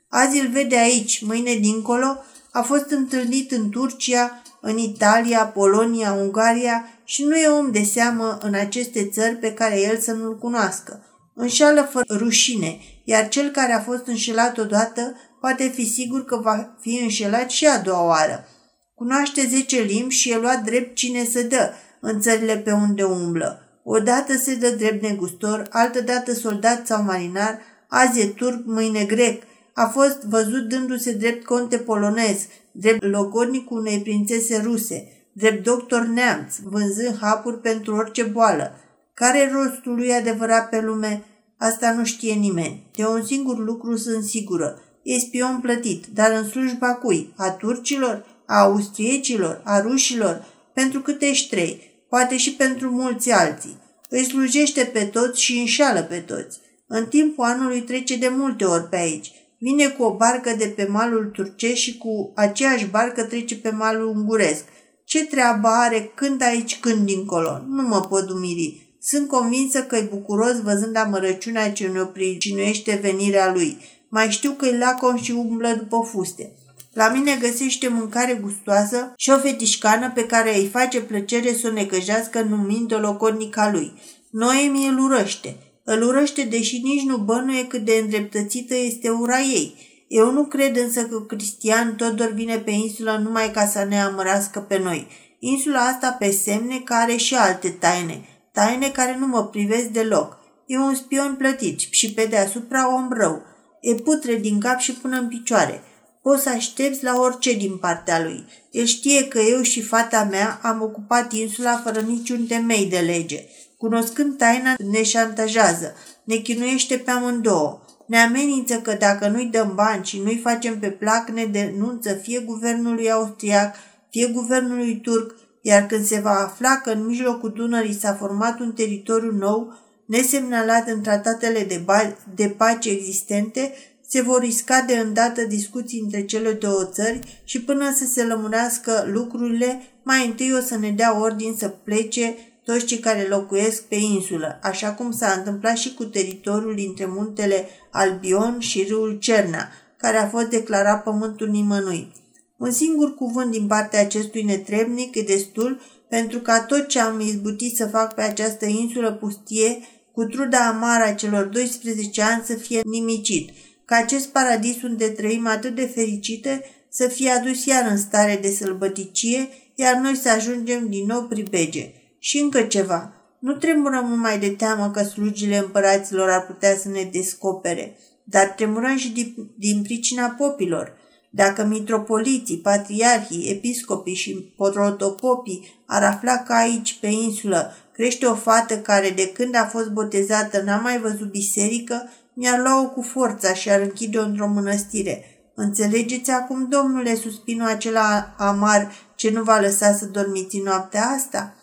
Azi 0.08 0.40
îl 0.40 0.48
vede 0.48 0.76
aici, 0.78 1.24
mâine 1.24 1.54
dincolo, 1.54 2.24
a 2.52 2.62
fost 2.62 2.90
întâlnit 2.90 3.52
în 3.52 3.70
Turcia, 3.70 4.42
în 4.60 4.78
Italia, 4.78 5.46
Polonia, 5.46 6.12
Ungaria 6.12 6.88
și 7.04 7.24
nu 7.24 7.36
e 7.36 7.48
om 7.48 7.70
de 7.70 7.82
seamă 7.82 8.38
în 8.42 8.54
aceste 8.54 9.08
țări 9.08 9.36
pe 9.36 9.52
care 9.52 9.80
el 9.80 9.98
să 9.98 10.12
nu-l 10.12 10.38
cunoască. 10.38 11.04
Înșală 11.34 11.88
fără 11.90 12.14
rușine, 12.18 12.78
iar 13.04 13.28
cel 13.28 13.50
care 13.50 13.72
a 13.72 13.80
fost 13.80 14.06
înșelat 14.06 14.58
odată 14.58 15.16
poate 15.40 15.68
fi 15.74 15.90
sigur 15.90 16.24
că 16.24 16.36
va 16.36 16.74
fi 16.80 17.00
înșelat 17.02 17.50
și 17.50 17.66
a 17.66 17.78
doua 17.78 18.06
oară. 18.06 18.48
Cunoaște 18.94 19.46
zece 19.46 19.80
limbi 19.80 20.14
și 20.14 20.30
e 20.30 20.38
luat 20.38 20.62
drept 20.62 20.94
cine 20.94 21.24
se 21.24 21.42
dă 21.42 21.72
în 22.00 22.20
țările 22.20 22.56
pe 22.56 22.72
unde 22.72 23.02
umblă. 23.02 23.58
Odată 23.84 24.36
se 24.36 24.54
dă 24.54 24.68
drept 24.68 25.02
negustor, 25.02 25.66
altădată 25.70 26.32
soldat 26.32 26.86
sau 26.86 27.02
marinar, 27.02 27.60
azi 27.88 28.20
e 28.20 28.26
turc, 28.26 28.66
mâine 28.66 29.04
grec. 29.04 29.42
A 29.74 29.86
fost 29.86 30.22
văzut 30.22 30.68
dându-se 30.68 31.12
drept 31.12 31.44
conte 31.44 31.78
polonez, 31.78 32.46
drept 32.72 33.04
logodnicul 33.04 33.78
unei 33.78 34.00
prințese 34.00 34.60
ruse, 34.64 35.23
drept 35.36 35.64
doctor 35.64 36.06
neamț, 36.06 36.56
vânzând 36.62 37.18
hapuri 37.20 37.60
pentru 37.60 37.94
orice 37.94 38.22
boală. 38.22 38.72
Care 39.14 39.50
rostul 39.52 39.94
lui 39.94 40.12
adevărat 40.12 40.68
pe 40.68 40.80
lume? 40.80 41.24
Asta 41.58 41.92
nu 41.92 42.04
știe 42.04 42.32
nimeni. 42.32 42.86
De 42.96 43.06
un 43.06 43.24
singur 43.24 43.58
lucru 43.58 43.96
sunt 43.96 44.24
sigură. 44.24 44.82
E 45.02 45.18
spion 45.18 45.60
plătit, 45.60 46.06
dar 46.06 46.30
în 46.30 46.48
slujba 46.48 46.94
cui? 46.94 47.32
A 47.36 47.50
turcilor? 47.50 48.26
A 48.46 48.60
austriecilor? 48.60 49.60
A 49.64 49.80
rușilor? 49.80 50.44
Pentru 50.74 51.00
câte 51.00 51.30
trei? 51.50 52.04
Poate 52.08 52.36
și 52.36 52.54
pentru 52.54 52.90
mulți 52.90 53.30
alții. 53.30 53.76
Îi 54.08 54.24
slujește 54.24 54.84
pe 54.84 55.04
toți 55.04 55.42
și 55.42 55.58
înșală 55.58 56.02
pe 56.02 56.18
toți. 56.18 56.60
În 56.86 57.06
timpul 57.06 57.44
anului 57.44 57.80
trece 57.80 58.16
de 58.16 58.28
multe 58.28 58.64
ori 58.64 58.88
pe 58.88 58.96
aici. 58.96 59.32
Vine 59.58 59.88
cu 59.88 60.02
o 60.02 60.16
barcă 60.16 60.54
de 60.58 60.66
pe 60.76 60.86
malul 60.90 61.24
turcesc 61.24 61.74
și 61.74 61.98
cu 61.98 62.32
aceeași 62.34 62.86
barcă 62.86 63.22
trece 63.22 63.56
pe 63.56 63.70
malul 63.70 64.08
unguresc. 64.16 64.64
Ce 65.04 65.24
treabă 65.24 65.68
are 65.68 66.12
când 66.14 66.42
aici, 66.42 66.80
când 66.80 67.06
dincolo? 67.06 67.62
Nu 67.68 67.82
mă 67.82 68.00
pot 68.00 68.30
umiri. 68.30 68.96
Sunt 69.00 69.28
convinsă 69.28 69.82
că 69.82 69.96
e 69.96 70.08
bucuros 70.10 70.60
văzând 70.60 70.96
amărăciunea 70.96 71.72
ce 71.72 71.86
ne 71.86 72.00
opricinuiește 72.00 72.98
venirea 73.02 73.52
lui. 73.52 73.78
Mai 74.08 74.30
știu 74.30 74.50
că 74.50 74.66
e 74.66 74.78
lacom 74.78 75.16
și 75.16 75.30
umblă 75.30 75.68
după 75.68 76.08
fuste. 76.10 76.52
La 76.92 77.08
mine 77.08 77.38
găsește 77.40 77.88
mâncare 77.88 78.38
gustoasă 78.42 79.12
și 79.16 79.30
o 79.30 79.38
fetișcană 79.38 80.10
pe 80.14 80.26
care 80.26 80.58
îi 80.58 80.66
face 80.66 81.00
plăcere 81.00 81.52
să 81.52 81.68
o 81.68 81.72
necăjească 81.72 82.42
numind-o 82.42 82.98
locornica 82.98 83.70
lui. 83.70 83.92
Noemi 84.30 84.86
îl 84.86 84.98
urăște. 84.98 85.56
Îl 85.84 86.02
urăște 86.02 86.42
deși 86.42 86.80
nici 86.82 87.02
nu 87.02 87.16
bănuie 87.16 87.66
cât 87.66 87.84
de 87.84 87.92
îndreptățită 88.02 88.76
este 88.76 89.08
ura 89.08 89.40
ei. 89.40 89.74
Eu 90.20 90.30
nu 90.32 90.44
cred 90.44 90.76
însă 90.76 91.06
că 91.06 91.20
Cristian 91.20 91.96
Todor 91.96 92.32
vine 92.32 92.58
pe 92.58 92.70
insulă 92.70 93.20
numai 93.22 93.50
ca 93.50 93.66
să 93.66 93.84
ne 93.88 94.00
amărască 94.00 94.60
pe 94.60 94.78
noi. 94.78 95.06
Insula 95.38 95.80
asta 95.80 96.16
pe 96.18 96.30
semne 96.30 96.80
care 96.84 97.16
și 97.16 97.34
alte 97.34 97.70
taine, 97.70 98.24
taine 98.52 98.90
care 98.90 99.16
nu 99.18 99.26
mă 99.26 99.46
privesc 99.46 99.84
deloc. 99.84 100.38
E 100.66 100.78
un 100.78 100.94
spion 100.94 101.34
plătit 101.38 101.78
și 101.90 102.12
pe 102.12 102.26
deasupra 102.30 102.94
om 102.94 103.08
rău. 103.12 103.42
E 103.80 103.94
putre 103.94 104.34
din 104.34 104.60
cap 104.60 104.78
și 104.78 104.92
până 104.92 105.18
în 105.18 105.28
picioare. 105.28 105.82
Poți 106.22 106.42
să 106.42 106.48
aștepți 106.48 107.04
la 107.04 107.20
orice 107.20 107.52
din 107.52 107.76
partea 107.76 108.22
lui. 108.22 108.44
El 108.70 108.84
știe 108.84 109.28
că 109.28 109.38
eu 109.38 109.62
și 109.62 109.82
fata 109.82 110.28
mea 110.30 110.60
am 110.62 110.82
ocupat 110.82 111.32
insula 111.32 111.80
fără 111.84 112.00
niciun 112.00 112.46
temei 112.46 112.86
de 112.86 112.98
lege. 112.98 113.44
Cunoscând 113.76 114.36
taina, 114.36 114.74
ne 114.92 115.02
șantajează, 115.02 115.94
ne 116.24 116.36
chinuiește 116.36 116.96
pe 116.96 117.10
amândouă. 117.10 117.83
Ne 118.06 118.18
amenință 118.18 118.74
că 118.74 118.96
dacă 118.98 119.28
nu-i 119.28 119.46
dăm 119.46 119.72
bani 119.74 120.04
și 120.04 120.20
nu-i 120.20 120.40
facem 120.42 120.78
pe 120.78 120.88
plac, 120.88 121.28
ne 121.28 121.44
denunță 121.44 122.12
fie 122.12 122.40
guvernului 122.40 123.10
austriac, 123.10 123.74
fie 124.10 124.26
guvernului 124.26 125.00
turc, 125.00 125.34
iar 125.60 125.86
când 125.86 126.04
se 126.04 126.20
va 126.20 126.30
afla 126.30 126.80
că 126.82 126.90
în 126.90 127.06
mijlocul 127.06 127.52
Dunării 127.52 127.98
s-a 127.98 128.14
format 128.14 128.60
un 128.60 128.72
teritoriu 128.72 129.30
nou, 129.30 129.78
nesemnalat 130.06 130.88
în 130.88 131.02
tratatele 131.02 131.64
de, 131.64 131.80
ba- 131.84 132.16
de 132.34 132.54
pace 132.56 132.90
existente, 132.90 133.72
se 134.08 134.20
vor 134.20 134.40
risca 134.40 134.84
de 134.86 134.96
îndată 134.96 135.42
discuții 135.42 136.00
între 136.00 136.24
cele 136.24 136.52
două 136.52 136.84
țări 136.84 137.42
și 137.44 137.62
până 137.62 137.92
să 137.94 138.04
se 138.04 138.24
lămurească 138.24 139.08
lucrurile, 139.12 139.82
mai 140.02 140.26
întâi 140.26 140.52
o 140.52 140.60
să 140.60 140.78
ne 140.78 140.90
dea 140.90 141.20
ordin 141.20 141.54
să 141.58 141.68
plece 141.68 142.34
toți 142.64 142.84
cei 142.84 142.98
care 142.98 143.26
locuiesc 143.28 143.82
pe 143.82 143.94
insulă, 143.94 144.58
așa 144.62 144.92
cum 144.92 145.12
s-a 145.12 145.32
întâmplat 145.36 145.76
și 145.76 145.94
cu 145.94 146.04
teritoriul 146.04 146.74
dintre 146.74 147.06
muntele 147.06 147.68
Albion 147.90 148.58
și 148.58 148.86
râul 148.88 149.18
Cerna, 149.18 149.68
care 149.96 150.16
a 150.16 150.28
fost 150.28 150.46
declarat 150.46 151.02
pământul 151.02 151.48
nimănui. 151.48 152.12
Un 152.58 152.70
singur 152.70 153.14
cuvânt 153.14 153.50
din 153.50 153.66
partea 153.66 154.00
acestui 154.00 154.42
netrebnic 154.42 155.14
e 155.14 155.22
destul 155.22 155.80
pentru 156.08 156.38
ca 156.38 156.60
tot 156.60 156.86
ce 156.86 157.00
am 157.00 157.20
izbutit 157.20 157.76
să 157.76 157.86
fac 157.86 158.14
pe 158.14 158.22
această 158.22 158.66
insulă 158.66 159.12
pustie, 159.12 159.78
cu 160.12 160.24
truda 160.24 160.66
amară 160.66 161.04
a 161.04 161.14
celor 161.14 161.44
12 161.44 162.22
ani 162.22 162.42
să 162.44 162.54
fie 162.54 162.80
nimicit, 162.84 163.50
ca 163.84 163.96
acest 163.96 164.28
paradis 164.28 164.82
unde 164.82 165.08
trăim 165.08 165.46
atât 165.46 165.74
de 165.74 165.86
fericite 165.86 166.64
să 166.88 167.08
fie 167.08 167.30
adus 167.30 167.64
iar 167.64 167.90
în 167.90 167.96
stare 167.96 168.38
de 168.42 168.50
sălbăticie, 168.50 169.48
iar 169.74 169.94
noi 169.94 170.16
să 170.16 170.30
ajungem 170.30 170.88
din 170.88 171.06
nou 171.06 171.22
pribege. 171.22 171.92
Și 172.26 172.38
încă 172.38 172.62
ceva. 172.62 173.12
Nu 173.38 173.52
tremurăm 173.52 174.06
numai 174.06 174.38
de 174.38 174.48
teamă 174.48 174.90
că 174.90 175.02
slugile 175.02 175.56
împăraților 175.56 176.30
ar 176.30 176.46
putea 176.46 176.76
să 176.76 176.88
ne 176.88 177.08
descopere, 177.12 177.96
dar 178.24 178.46
tremurăm 178.46 178.96
și 178.96 179.12
din, 179.12 179.34
din 179.58 179.82
pricina 179.82 180.28
popilor. 180.38 180.92
Dacă 181.30 181.64
mitropoliții, 181.64 182.58
patriarhii, 182.58 183.50
episcopii 183.50 184.14
și 184.14 184.54
protopopii 184.56 185.82
ar 185.86 186.02
afla 186.02 186.36
că 186.36 186.52
aici, 186.52 186.98
pe 187.00 187.06
insulă, 187.06 187.72
crește 187.92 188.26
o 188.26 188.34
fată 188.34 188.78
care 188.78 189.10
de 189.10 189.28
când 189.28 189.56
a 189.56 189.64
fost 189.64 189.90
botezată 189.90 190.62
n-a 190.62 190.76
mai 190.76 190.98
văzut 190.98 191.30
biserică, 191.30 192.10
mi-ar 192.34 192.58
lua-o 192.58 192.88
cu 192.88 193.02
forța 193.02 193.54
și 193.54 193.70
ar 193.70 193.80
închide-o 193.80 194.22
într-o 194.22 194.48
mănăstire. 194.48 195.24
Înțelegeți 195.54 196.30
acum, 196.30 196.68
domnule, 196.68 197.14
suspinul 197.14 197.68
acela 197.68 198.34
amar 198.38 198.92
ce 199.14 199.30
nu 199.30 199.42
va 199.42 199.60
lăsa 199.60 199.92
să 199.92 200.04
dormiți 200.04 200.58
noaptea 200.58 201.02
asta?" 201.02 201.54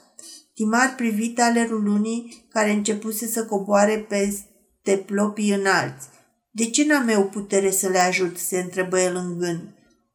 Timar 0.54 0.94
privi 0.96 1.30
talerul 1.30 1.84
lunii 1.84 2.46
care 2.50 2.72
începuse 2.72 3.28
să 3.28 3.46
coboare 3.46 4.06
peste 4.10 4.98
plopii 5.06 5.54
înalți. 5.54 6.08
De 6.52 6.66
ce 6.66 6.86
n-am 6.86 7.08
eu 7.08 7.24
putere 7.24 7.72
să 7.72 7.88
le 7.88 8.00
ajut?" 8.00 8.38
se 8.38 8.60
întrebă 8.60 9.00
el 9.00 9.16
în 9.16 9.38
gând. 9.38 9.62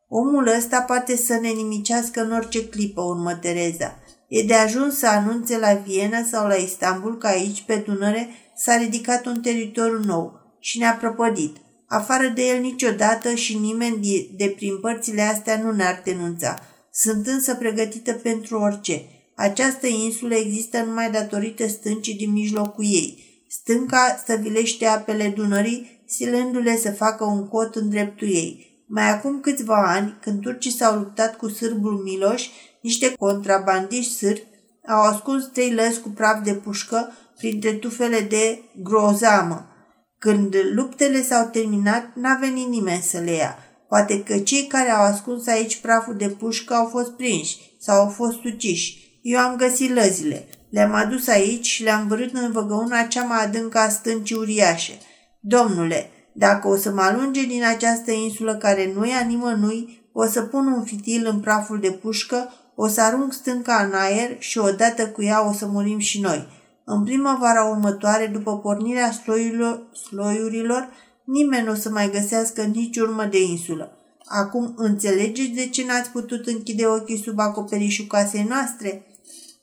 Omul 0.09 0.46
ăsta 0.46 0.81
poate 0.81 1.16
să 1.16 1.38
ne 1.40 1.49
nimicească 1.49 2.22
în 2.22 2.33
orice 2.33 2.68
clipă, 2.68 3.01
urmă 3.01 3.35
Tereza. 3.35 3.99
E 4.29 4.42
de 4.42 4.55
ajuns 4.55 4.99
să 4.99 5.07
anunțe 5.07 5.59
la 5.59 5.75
Viena 5.75 6.25
sau 6.31 6.46
la 6.46 6.55
Istanbul 6.55 7.18
că 7.18 7.27
aici, 7.27 7.62
pe 7.62 7.77
Dunăre, 7.87 8.29
s-a 8.57 8.77
ridicat 8.77 9.27
un 9.27 9.40
teritoriu 9.40 9.99
nou 9.99 10.40
și 10.61 10.79
ne-a 10.79 10.94
prăpădit. 10.94 11.57
Afară 11.88 12.29
de 12.35 12.42
el 12.42 12.61
niciodată 12.61 13.35
și 13.35 13.59
nimeni 13.59 13.96
de, 13.96 14.44
de 14.44 14.53
prin 14.57 14.81
părțile 14.81 15.22
astea 15.22 15.61
nu 15.62 15.72
ne-ar 15.72 16.01
denunța. 16.05 16.61
Sunt 16.92 17.27
însă 17.27 17.55
pregătită 17.55 18.12
pentru 18.12 18.59
orice. 18.59 19.03
Această 19.37 19.87
insulă 19.87 20.35
există 20.35 20.83
numai 20.83 21.11
datorită 21.11 21.68
stâncii 21.68 22.14
din 22.14 22.33
mijlocul 22.33 22.85
ei. 22.85 23.25
Stânca 23.49 24.16
stăvilește 24.22 24.87
apele 24.87 25.29
Dunării, 25.29 26.01
silându-le 26.07 26.77
să 26.77 26.90
facă 26.90 27.25
un 27.25 27.49
cot 27.49 27.75
în 27.75 27.88
dreptul 27.88 28.29
ei. 28.29 28.85
Mai 28.87 29.11
acum 29.11 29.40
câțiva 29.40 29.85
ani, 29.87 30.18
când 30.20 30.40
turcii 30.40 30.72
s-au 30.72 30.99
luptat 30.99 31.37
cu 31.37 31.49
sârbul 31.49 31.92
Miloș, 32.05 32.49
niște 32.81 33.14
contrabandiști 33.18 34.12
sârbi 34.12 34.42
au 34.88 35.01
ascuns 35.01 35.44
trei 35.44 35.75
lăzi 35.75 36.01
cu 36.01 36.09
praf 36.09 36.42
de 36.44 36.55
pușcă 36.55 37.12
printre 37.37 37.72
tufele 37.72 38.20
de 38.20 38.62
grozamă. 38.83 39.66
Când 40.18 40.57
luptele 40.75 41.22
s-au 41.22 41.49
terminat, 41.49 42.12
n-a 42.14 42.35
venit 42.40 42.68
nimeni 42.68 43.03
să 43.03 43.18
le 43.18 43.33
ia. 43.33 43.59
Poate 43.88 44.22
că 44.22 44.38
cei 44.38 44.66
care 44.66 44.90
au 44.90 45.05
ascuns 45.05 45.46
aici 45.46 45.81
praful 45.81 46.14
de 46.14 46.29
pușcă 46.29 46.75
au 46.75 46.87
fost 46.87 47.11
prinși 47.11 47.77
sau 47.81 48.01
au 48.01 48.09
fost 48.09 48.44
uciși. 48.44 49.06
Eu 49.29 49.39
am 49.39 49.57
găsit 49.57 49.95
lăzile. 49.95 50.49
Le-am 50.71 50.95
adus 50.95 51.27
aici 51.27 51.67
și 51.67 51.83
le-am 51.83 52.07
vărât 52.07 52.35
în 52.35 52.53
văgăuna 52.53 53.03
cea 53.03 53.23
mai 53.23 53.45
adâncă 53.45 53.79
a 53.79 53.89
stâncii 53.89 54.37
uriașe. 54.37 54.99
Domnule, 55.41 56.11
dacă 56.33 56.69
o 56.69 56.77
să 56.77 56.91
mă 56.91 57.01
alunge 57.01 57.45
din 57.45 57.65
această 57.65 58.11
insulă 58.11 58.57
care 58.57 58.93
nu 58.95 59.05
e 59.05 59.15
a 59.15 59.25
nimănui, 59.25 60.09
o 60.12 60.27
să 60.27 60.43
pun 60.43 60.67
un 60.67 60.85
fitil 60.85 61.27
în 61.27 61.41
praful 61.41 61.81
de 61.81 61.91
pușcă, 61.91 62.53
o 62.75 62.89
să 62.89 63.01
arunc 63.01 63.33
stânca 63.33 63.75
în 63.75 63.93
aer 63.95 64.37
și 64.39 64.59
odată 64.59 65.09
cu 65.09 65.23
ea 65.23 65.49
o 65.49 65.53
să 65.53 65.67
murim 65.67 65.99
și 65.99 66.21
noi. 66.21 66.47
În 66.85 67.05
primăvara 67.05 67.65
următoare, 67.65 68.27
după 68.27 68.59
pornirea 68.59 69.11
sloiurilor, 69.11 69.83
sloiurilor, 70.09 70.89
nimeni 71.25 71.65
nu 71.65 71.73
o 71.73 71.75
să 71.75 71.91
mai 71.91 72.11
găsească 72.11 72.62
nici 72.62 72.97
urmă 72.97 73.25
de 73.25 73.43
insulă. 73.43 73.91
Acum 74.25 74.75
înțelegeți 74.77 75.49
de 75.49 75.69
ce 75.69 75.85
n-ați 75.85 76.11
putut 76.11 76.47
închide 76.47 76.87
ochii 76.87 77.23
sub 77.23 77.39
acoperișul 77.39 78.07
casei 78.07 78.47
noastre? 78.49 79.07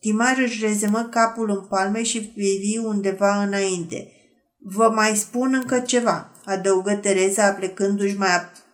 Timar 0.03 0.37
își 0.37 0.65
rezemă 0.65 1.07
capul 1.11 1.49
în 1.49 1.65
palme 1.69 2.03
și 2.03 2.21
privi 2.21 2.77
undeva 2.77 3.43
înainte. 3.43 4.11
Vă 4.59 4.91
mai 4.95 5.15
spun 5.15 5.53
încă 5.53 5.79
ceva, 5.79 6.31
adăugă 6.45 6.93
Tereza 6.93 7.45
aplecându-și 7.45 8.17
mai, 8.17 8.29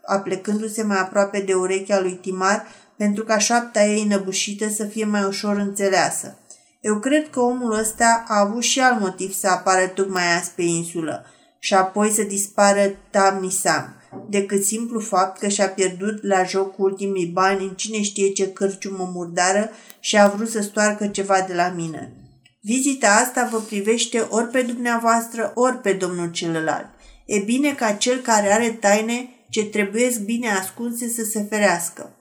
aplecându-se 0.06 0.84
mai 0.84 1.00
aproape 1.00 1.40
de 1.40 1.54
urechea 1.54 2.00
lui 2.00 2.14
Timar 2.22 2.68
pentru 2.98 3.24
ca 3.24 3.38
șapta 3.38 3.84
ei 3.84 4.06
năbușită 4.06 4.70
să 4.70 4.84
fie 4.86 5.06
mai 5.06 5.24
ușor 5.24 5.58
înțeleasă. 5.58 6.38
Eu 6.82 7.00
cred 7.00 7.30
că 7.30 7.40
omul 7.40 7.72
ăsta 7.72 8.24
a 8.28 8.40
avut 8.40 8.64
și 8.64 8.80
alt 8.80 9.00
motiv 9.00 9.34
să 9.34 9.48
apară 9.48 9.88
tocmai 9.88 10.36
azi 10.38 10.52
pe 10.56 10.62
insulă 10.62 11.26
și 11.60 11.74
apoi 11.74 12.10
să 12.10 12.24
dispară 12.24 12.92
Tamnisam, 13.10 13.99
decât 14.30 14.64
simplu 14.64 15.00
fapt 15.00 15.40
că 15.40 15.48
și-a 15.48 15.70
pierdut 15.70 16.24
la 16.24 16.44
joc 16.44 16.80
ultimii 16.80 17.26
bani 17.26 17.64
în 17.64 17.74
cine 17.74 18.02
știe 18.02 18.32
ce 18.32 18.52
cârciumă 18.52 19.12
murdară 19.14 19.70
și 20.00 20.18
a 20.18 20.28
vrut 20.28 20.50
să 20.50 20.62
stoarcă 20.62 21.08
ceva 21.08 21.46
de 21.48 21.54
la 21.54 21.70
mine. 21.70 22.14
Vizita 22.62 23.08
asta 23.08 23.48
vă 23.52 23.58
privește 23.58 24.20
ori 24.20 24.48
pe 24.48 24.62
dumneavoastră, 24.62 25.52
ori 25.56 25.78
pe 25.78 25.94
domnul 25.94 26.32
celălalt. 26.32 26.88
E 27.26 27.40
bine 27.40 27.74
ca 27.74 27.92
cel 27.92 28.18
care 28.18 28.52
are 28.54 28.70
taine 28.70 29.30
ce 29.50 29.66
trebuie 29.66 30.12
bine 30.26 30.50
ascunse 30.50 31.10
să 31.10 31.24
se 31.24 31.46
ferească. 31.50 32.14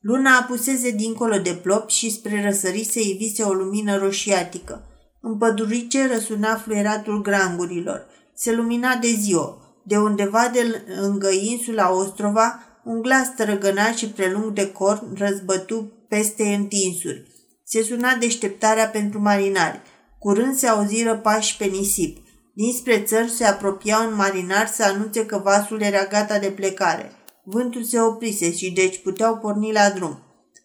Luna 0.00 0.38
apuseze 0.38 0.90
dincolo 0.90 1.38
de 1.38 1.52
plop 1.62 1.90
și 1.90 2.10
spre 2.10 2.42
răsărit 2.44 2.90
se 2.90 3.00
ivise 3.00 3.42
o 3.42 3.52
lumină 3.52 3.96
roșiatică. 3.96 4.84
În 5.20 5.38
pădurice 5.38 6.06
răsuna 6.06 6.56
fluieratul 6.56 7.22
grangurilor. 7.22 8.06
Se 8.34 8.52
lumina 8.52 8.96
de 8.96 9.08
ziua. 9.08 9.65
De 9.88 9.96
undeva 9.96 10.50
de 10.52 10.84
lângă 11.00 11.30
insula 11.30 11.92
Ostrova, 11.92 12.60
un 12.84 13.02
glas 13.02 13.34
tărăgănat 13.36 13.94
și 13.94 14.08
prelung 14.08 14.52
de 14.52 14.72
corn 14.72 15.14
răzbătu 15.14 15.92
peste 16.08 16.42
întinsuri. 16.42 17.26
Se 17.64 17.82
suna 17.82 18.14
deșteptarea 18.14 18.88
pentru 18.88 19.20
marinari. 19.20 19.80
Curând 20.18 20.56
se 20.56 20.66
auziră 20.66 21.16
pași 21.16 21.56
pe 21.56 21.64
nisip. 21.64 22.18
Dinspre 22.54 23.00
țări 23.00 23.30
se 23.30 23.44
apropia 23.44 23.98
un 23.98 24.14
marinar 24.14 24.66
să 24.66 24.82
anunțe 24.84 25.26
că 25.26 25.40
vasul 25.44 25.80
era 25.80 26.04
gata 26.04 26.38
de 26.38 26.46
plecare. 26.46 27.12
Vântul 27.44 27.82
se 27.82 28.00
oprise 28.00 28.52
și 28.52 28.70
deci 28.70 29.02
puteau 29.02 29.36
porni 29.36 29.72
la 29.72 29.90
drum. 29.90 30.18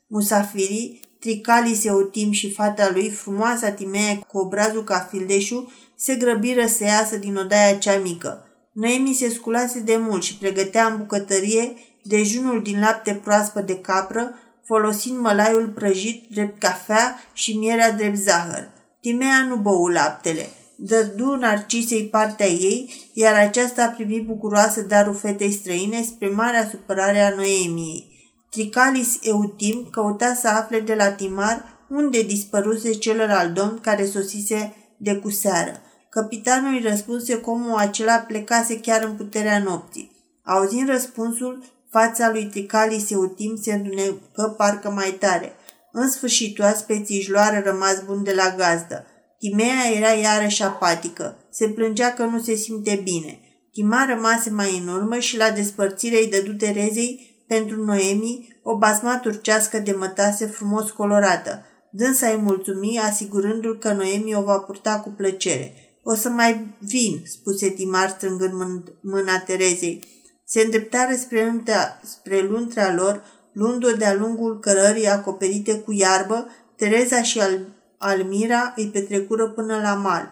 Musafirii, 0.08 1.00
Tricali 1.20 1.74
Seutim 1.74 2.32
și 2.32 2.54
fata 2.54 2.90
lui, 2.94 3.10
frumoasa 3.10 3.70
Timea 3.70 4.18
cu 4.18 4.38
obrazul 4.38 4.84
ca 4.84 5.08
fildeșu, 5.12 5.72
se 5.96 6.16
grăbiră 6.16 6.66
să 6.66 6.84
iasă 6.84 7.18
din 7.18 7.36
odaia 7.36 7.78
cea 7.78 7.98
mică. 7.98 8.46
Noemi 8.72 9.14
se 9.14 9.30
sculase 9.30 9.80
de 9.80 9.98
mult 9.98 10.24
și 10.24 10.38
pregătea 10.38 10.86
în 10.86 10.98
bucătărie 10.98 11.74
dejunul 12.04 12.62
din 12.62 12.80
lapte 12.80 13.20
proaspăt 13.24 13.66
de 13.66 13.80
capră, 13.80 14.36
folosind 14.66 15.18
mălaiul 15.18 15.68
prăjit 15.68 16.26
drept 16.30 16.60
cafea 16.60 17.16
și 17.34 17.58
mierea 17.58 17.92
drept 17.92 18.18
zahăr. 18.18 18.70
Timea 19.02 19.46
nu 19.48 19.56
bău 19.56 19.88
laptele. 19.88 20.50
Dădu 20.76 21.36
Narcisei 21.36 22.08
partea 22.08 22.48
ei, 22.48 23.10
iar 23.14 23.36
aceasta 23.36 23.84
a 23.84 23.88
primit 23.88 24.26
bucuroasă 24.26 24.82
darul 24.82 25.16
fetei 25.16 25.52
străine 25.52 26.04
spre 26.04 26.28
marea 26.28 26.68
supărare 26.70 27.20
a 27.20 27.36
Noemiei. 27.36 28.10
Tricalis 28.50 29.18
Eutim 29.22 29.88
căuta 29.92 30.34
să 30.34 30.48
afle 30.48 30.80
de 30.80 30.96
la 30.96 31.12
Timar 31.12 31.86
unde 31.90 32.22
dispăruse 32.22 32.92
celălalt 32.94 33.54
domn 33.54 33.80
care 33.82 34.06
sosise 34.06 34.76
de 34.98 35.16
cu 35.16 35.30
seară. 35.30 35.82
Capitanul 36.12 36.74
îi 36.74 36.90
răspunse 36.90 37.42
că 37.42 37.50
omul 37.50 37.78
acela 37.78 38.18
plecase 38.18 38.80
chiar 38.80 39.04
în 39.04 39.14
puterea 39.16 39.60
nopții. 39.60 40.12
Auzind 40.44 40.90
răspunsul, 40.90 41.64
fața 41.90 42.30
lui 42.30 42.46
Tricalis 42.46 43.12
Eutim 43.12 43.60
se 43.62 43.74
îndunecă 43.74 44.54
parcă 44.58 44.90
mai 44.90 45.16
tare. 45.20 45.54
În 45.92 46.10
sfârșit, 46.10 46.60
oaspeții 46.60 47.18
își 47.18 47.32
luară 47.32 47.62
rămas 47.66 48.04
bun 48.06 48.24
de 48.24 48.34
la 48.34 48.56
gazdă. 48.58 49.06
Timea 49.40 49.92
era 49.96 50.10
iarăși 50.10 50.64
apatică. 50.64 51.38
Se 51.52 51.68
plângea 51.68 52.14
că 52.14 52.24
nu 52.24 52.40
se 52.40 52.56
simte 52.56 53.02
bine. 53.04 53.40
Tima 53.72 54.06
rămase 54.06 54.50
mai 54.50 54.78
în 54.78 54.88
urmă 54.88 55.20
și 55.20 55.38
la 55.38 55.50
despărțire 55.50 56.18
îi 56.18 56.30
dădu 56.30 56.54
Terezei 56.54 57.44
pentru 57.48 57.84
Noemi 57.84 58.60
o 58.64 58.78
basma 58.78 59.18
turcească 59.18 59.80
de 59.80 59.92
mătase 59.92 60.46
frumos 60.46 60.90
colorată. 60.90 61.66
Dânsa 61.92 62.28
îi 62.28 62.42
mulțumi, 62.42 63.00
asigurându-l 63.00 63.78
că 63.78 63.94
Noemi 63.94 64.36
o 64.36 64.42
va 64.42 64.58
purta 64.58 65.00
cu 65.00 65.10
plăcere. 65.10 65.74
O 66.04 66.16
să 66.16 66.30
mai 66.30 66.76
vin, 66.80 67.24
spuse 67.26 67.70
Timar 67.70 68.10
strângând 68.10 68.94
mâna 69.02 69.40
Terezei. 69.40 70.04
Se 70.46 70.62
îndreptară 70.62 71.16
spre, 71.16 71.46
luntea, 71.46 72.02
spre 72.04 72.42
luntrea 72.42 72.94
lor, 72.94 73.24
luând-o 73.54 73.92
de-a 73.92 74.14
lungul 74.14 74.60
cărării 74.60 75.08
acoperite 75.08 75.80
cu 75.80 75.92
iarbă, 75.92 76.48
Tereza 76.76 77.22
și 77.22 77.40
al 77.40 77.66
Almira 77.98 78.74
îi 78.76 78.88
petrecură 78.88 79.50
până 79.50 79.80
la 79.82 79.94
mal. 79.94 80.32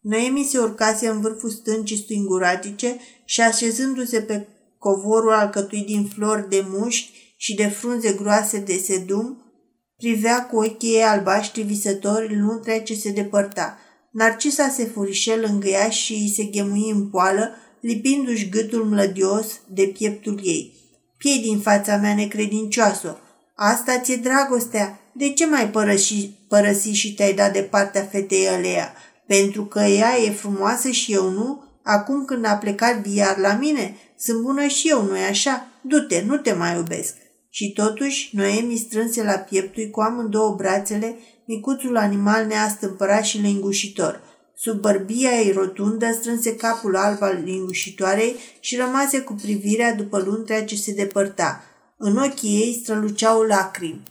Noemi 0.00 0.48
se 0.50 0.58
urcase 0.58 1.08
în 1.08 1.20
vârful 1.20 1.50
stâncii 1.50 1.96
stinguratice 1.96 2.96
și 3.24 3.40
așezându-se 3.40 4.20
pe 4.20 4.46
covorul 4.78 5.32
alcătuit 5.32 5.86
din 5.86 6.04
flori 6.04 6.48
de 6.48 6.64
mușchi 6.68 7.34
și 7.36 7.54
de 7.54 7.66
frunze 7.66 8.12
groase 8.12 8.58
de 8.58 8.76
sedum, 8.76 9.42
privea 9.96 10.46
cu 10.46 10.56
ochii 10.56 10.94
ei 10.94 11.02
albaștri 11.02 11.62
visători 11.62 12.38
luntrea 12.38 12.82
ce 12.82 12.94
se 12.94 13.10
depărta. 13.10 13.78
Narcisa 14.16 14.68
se 14.68 14.84
furișe 14.84 15.36
lângă 15.36 15.68
ea 15.68 15.88
și 15.88 16.12
îi 16.12 16.32
se 16.34 16.44
ghemui 16.44 16.90
în 16.90 17.08
poală, 17.08 17.50
lipindu-și 17.80 18.48
gâtul 18.48 18.84
mlădios 18.84 19.60
de 19.68 19.82
pieptul 19.82 20.40
ei. 20.42 20.72
Piei 21.18 21.38
din 21.38 21.58
fața 21.58 21.96
mea 21.96 22.14
necredincioasă! 22.14 23.20
Asta 23.54 23.98
ți-e 23.98 24.16
dragostea! 24.16 25.00
De 25.12 25.32
ce 25.32 25.46
mai 25.46 25.70
părăsi, 25.70 26.30
părăsi 26.48 26.88
și 26.88 27.14
te-ai 27.14 27.34
dat 27.34 27.52
de 27.52 27.60
partea 27.60 28.02
fetei 28.02 28.48
alea? 28.48 28.94
Pentru 29.26 29.64
că 29.64 29.80
ea 29.80 30.18
e 30.24 30.30
frumoasă 30.30 30.90
și 30.90 31.12
eu 31.12 31.30
nu? 31.30 31.62
Acum 31.82 32.24
când 32.24 32.44
a 32.44 32.54
plecat 32.54 33.00
biar 33.00 33.38
la 33.38 33.52
mine, 33.52 33.96
sunt 34.18 34.42
bună 34.42 34.66
și 34.66 34.88
eu, 34.88 35.02
nu-i 35.02 35.24
așa? 35.28 35.68
Du-te, 35.80 36.22
nu 36.26 36.36
te 36.36 36.52
mai 36.52 36.74
iubesc. 36.74 37.14
Și 37.50 37.72
totuși, 37.72 38.30
Noemi 38.32 38.76
strânse 38.76 39.22
la 39.22 39.32
pieptui 39.32 39.90
cu 39.90 40.00
amândouă 40.00 40.54
brațele 40.54 41.14
micuțul 41.46 41.96
animal 41.96 42.46
neastâmpărat 42.46 43.24
și 43.24 43.38
lingușitor. 43.38 44.20
Sub 44.56 44.80
bărbia 44.80 45.30
ei 45.30 45.52
rotundă 45.52 46.12
strânse 46.12 46.56
capul 46.56 46.96
alb 46.96 47.22
al 47.22 47.40
lingușitoarei 47.44 48.36
și 48.60 48.76
rămase 48.76 49.20
cu 49.20 49.32
privirea 49.32 49.94
după 49.94 50.18
luntrea 50.18 50.64
ce 50.64 50.76
se 50.76 50.92
depărta. 50.92 51.62
În 51.96 52.16
ochii 52.16 52.60
ei 52.60 52.78
străluceau 52.82 53.42
lacrimi. 53.42 54.02